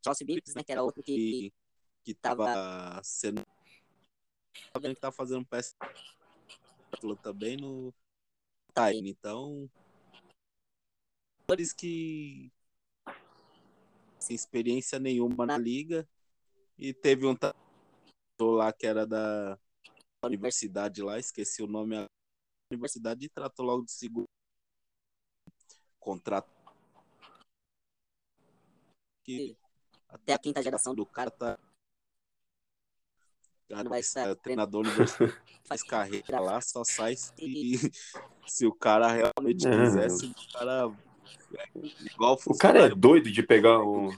[0.03, 1.53] Chelsea Billups, né, que era outro que
[2.03, 3.41] que, tava sendo
[4.77, 5.77] vendo que tá fazendo um péssimo
[7.21, 7.93] também no
[8.75, 9.69] Time, então
[11.41, 12.51] jogadores que
[14.19, 16.07] sem experiência nenhuma na liga
[16.77, 17.37] e teve um
[18.41, 19.57] lá que era da
[20.23, 21.95] universidade lá, esqueci o nome
[22.71, 24.27] universidade e tratou logo de segundo
[25.99, 26.49] contrato.
[29.23, 29.55] Que
[30.09, 30.93] até a quinta geração.
[30.93, 31.57] do cara tá
[33.73, 34.83] cara Não vai é ser treinador
[35.65, 37.33] faz carreira lá, só sai se,
[38.45, 39.85] se o cara realmente Não.
[39.85, 40.91] quisesse, o cara
[42.01, 44.15] igual O cara é doido de pegar um,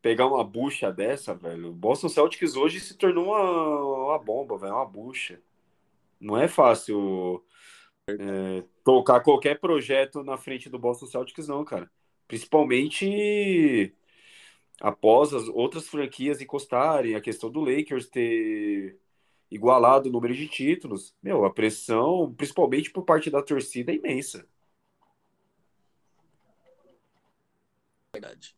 [0.00, 1.70] pegar uma bucha dessa, velho.
[1.70, 5.40] O Boston Celtics hoje se tornou uma, uma bomba, velho, uma bucha.
[6.20, 7.44] Não é fácil
[8.08, 11.90] é, tocar qualquer projeto na frente do Boston Celtics, não, cara.
[12.26, 13.94] Principalmente
[14.80, 18.98] após as outras franquias encostarem, a questão do Lakers ter
[19.50, 21.14] igualado o número de títulos.
[21.22, 24.46] Meu, a pressão, principalmente por parte da torcida, é imensa.
[28.12, 28.56] verdade.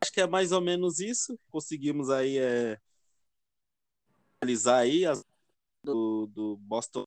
[0.00, 1.38] Acho que é mais ou menos isso.
[1.50, 2.80] Conseguimos aí é,
[4.40, 5.24] analisar aí as
[5.82, 7.04] do, do Boston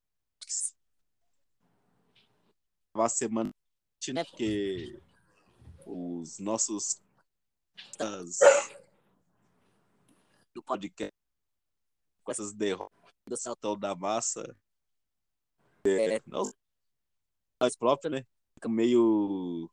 [3.05, 3.49] a semana,
[4.13, 4.23] né?
[4.23, 5.01] Porque
[5.85, 6.99] os nossos
[7.99, 8.39] as,
[10.53, 11.11] do podcast
[12.23, 14.55] com essas derrotas do Saltão da Massa
[15.85, 16.43] é, não
[17.61, 18.25] nós próprios, né?
[18.55, 19.69] Fica meio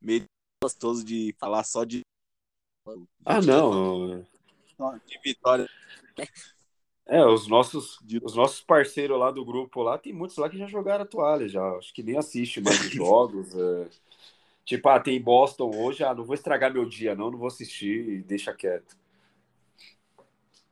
[0.00, 0.24] meio
[0.62, 2.02] gostoso de falar só de
[3.24, 4.22] Ah, não.
[5.06, 5.68] de vitória.
[7.06, 10.66] É, os nossos, os nossos parceiros lá do grupo lá, tem muitos lá que já
[10.66, 11.62] jogaram a toalha, já.
[11.76, 13.54] Acho que nem assiste mais os jogos.
[13.54, 13.88] É.
[14.64, 18.08] Tipo, ah, tem Boston hoje, ah, não vou estragar meu dia, não, não vou assistir
[18.08, 18.96] e deixa quieto.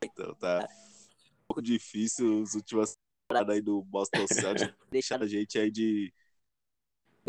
[0.02, 2.96] Então tá um pouco difícil as últimas
[3.28, 6.12] temporadas aí do Boston Celtics deixar a gente aí de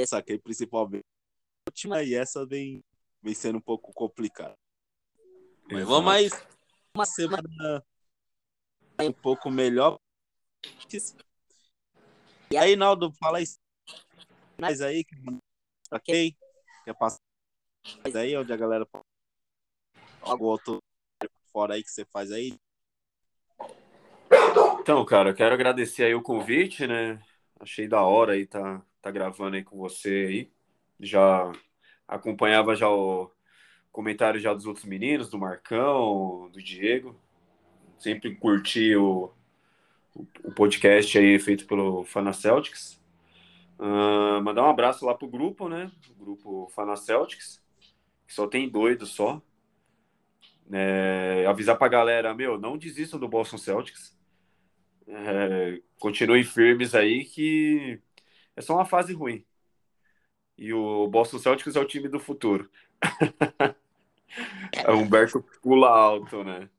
[0.07, 1.03] saquei principalmente
[1.65, 2.83] a última e essa vem,
[3.21, 4.55] vem sendo um pouco complicada.
[5.69, 6.31] Mas vamos mais
[6.95, 7.83] uma semana
[9.01, 9.99] um pouco melhor.
[12.51, 13.45] E aí, Naldo, fala aí.
[14.59, 15.03] Mas aí,
[15.91, 16.35] ok?
[16.85, 17.19] Quer passar
[18.13, 18.87] aí onde a galera
[20.21, 20.79] algum outro
[21.51, 22.57] fora aí que você faz aí?
[24.79, 27.21] Então, cara, eu quero agradecer aí o convite, né?
[27.59, 30.51] Achei da hora aí tá, tá gravando aí com você aí.
[30.99, 31.51] Já
[32.07, 33.31] acompanhava já o
[33.91, 37.19] comentário já dos outros meninos, do Marcão, do Diego.
[38.03, 39.31] Sempre curti o,
[40.13, 43.01] o, podcast aí feito pelo Fana Celtics.
[43.79, 45.89] Ah, mandar um abraço lá pro grupo, né?
[46.09, 47.63] O grupo Fana Celtics,
[48.27, 49.41] que só tem doido só.
[50.69, 54.13] É, avisar pra galera, meu, não desistam do Boston Celtics.
[55.07, 58.01] É, continuem firmes aí que
[58.53, 59.45] é só uma fase ruim.
[60.57, 62.69] E o Boston Celtics é o time do futuro.
[64.89, 66.69] Humberto pula alto, né?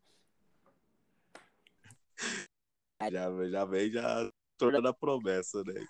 [3.03, 5.85] Já, já vem já tornando a promessa, né?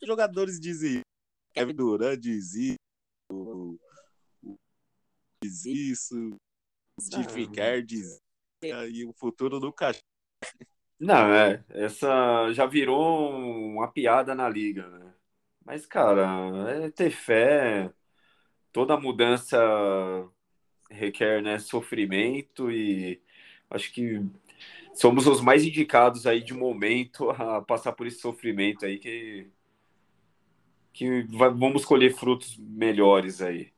[0.00, 1.00] Os jogadores dizem
[1.52, 2.76] Kevin Durant diz isso,
[3.30, 3.78] o-
[4.42, 4.56] o-
[5.42, 6.36] diz isso,
[7.00, 8.18] Stephen Kerr diz
[8.62, 9.92] e o futuro nunca
[10.98, 11.64] Não, é.
[11.68, 15.14] Essa já virou uma piada na liga, né?
[15.64, 17.92] Mas, cara, é ter fé.
[18.72, 19.58] Toda mudança
[20.90, 23.20] requer, né, sofrimento e
[23.70, 24.20] acho que
[24.94, 29.50] somos os mais indicados aí de momento a passar por esse sofrimento aí que
[30.92, 33.70] que vamos colher frutos melhores aí.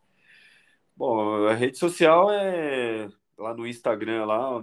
[0.97, 4.61] Bom, a rede social é lá no Instagram lá.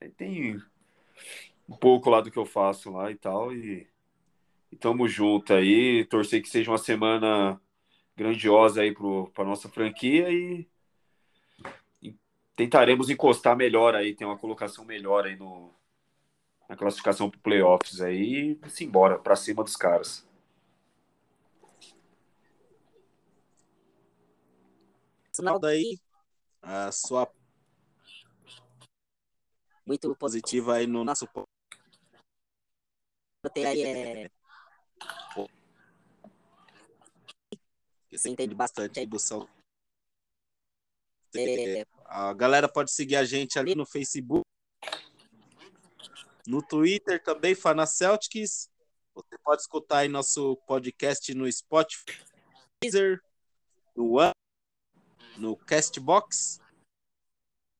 [0.00, 0.56] Aí Tem
[1.68, 3.88] um pouco lá do que eu faço lá e tal e,
[4.70, 7.60] e tamo junto aí, torcer que seja uma semana
[8.16, 8.94] grandiosa aí
[9.34, 10.68] para nossa franquia e
[12.56, 15.70] tentaremos encostar melhor aí, ter uma colocação melhor aí no,
[16.66, 20.26] na classificação para playoffs aí e se embora para cima dos caras.
[25.30, 25.98] Sinal daí
[26.62, 27.30] a sua
[29.84, 31.28] Muito positiva aí no nosso
[33.44, 34.30] Botei aí, é,
[38.08, 39.46] que você entende bastante aí do São
[41.38, 44.42] é, A galera pode seguir a gente ali no Facebook,
[46.46, 48.70] no Twitter também, Fana Celtics.
[49.14, 52.20] Você pode escutar aí nosso podcast no Spotify,
[53.96, 54.32] no One,
[55.38, 56.60] no Castbox,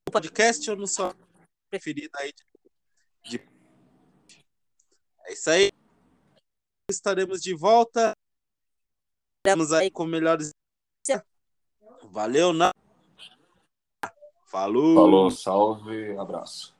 [0.07, 1.15] no podcast ou no sua
[1.69, 2.33] preferida aí.
[3.23, 3.49] de- de-
[5.25, 5.71] É isso aí.
[6.89, 8.13] Estaremos de volta.
[9.45, 10.51] Estamos aí com melhores.
[12.09, 12.71] Valeu, não.
[14.47, 14.95] Falou.
[14.95, 16.76] Falou, salve, abraço.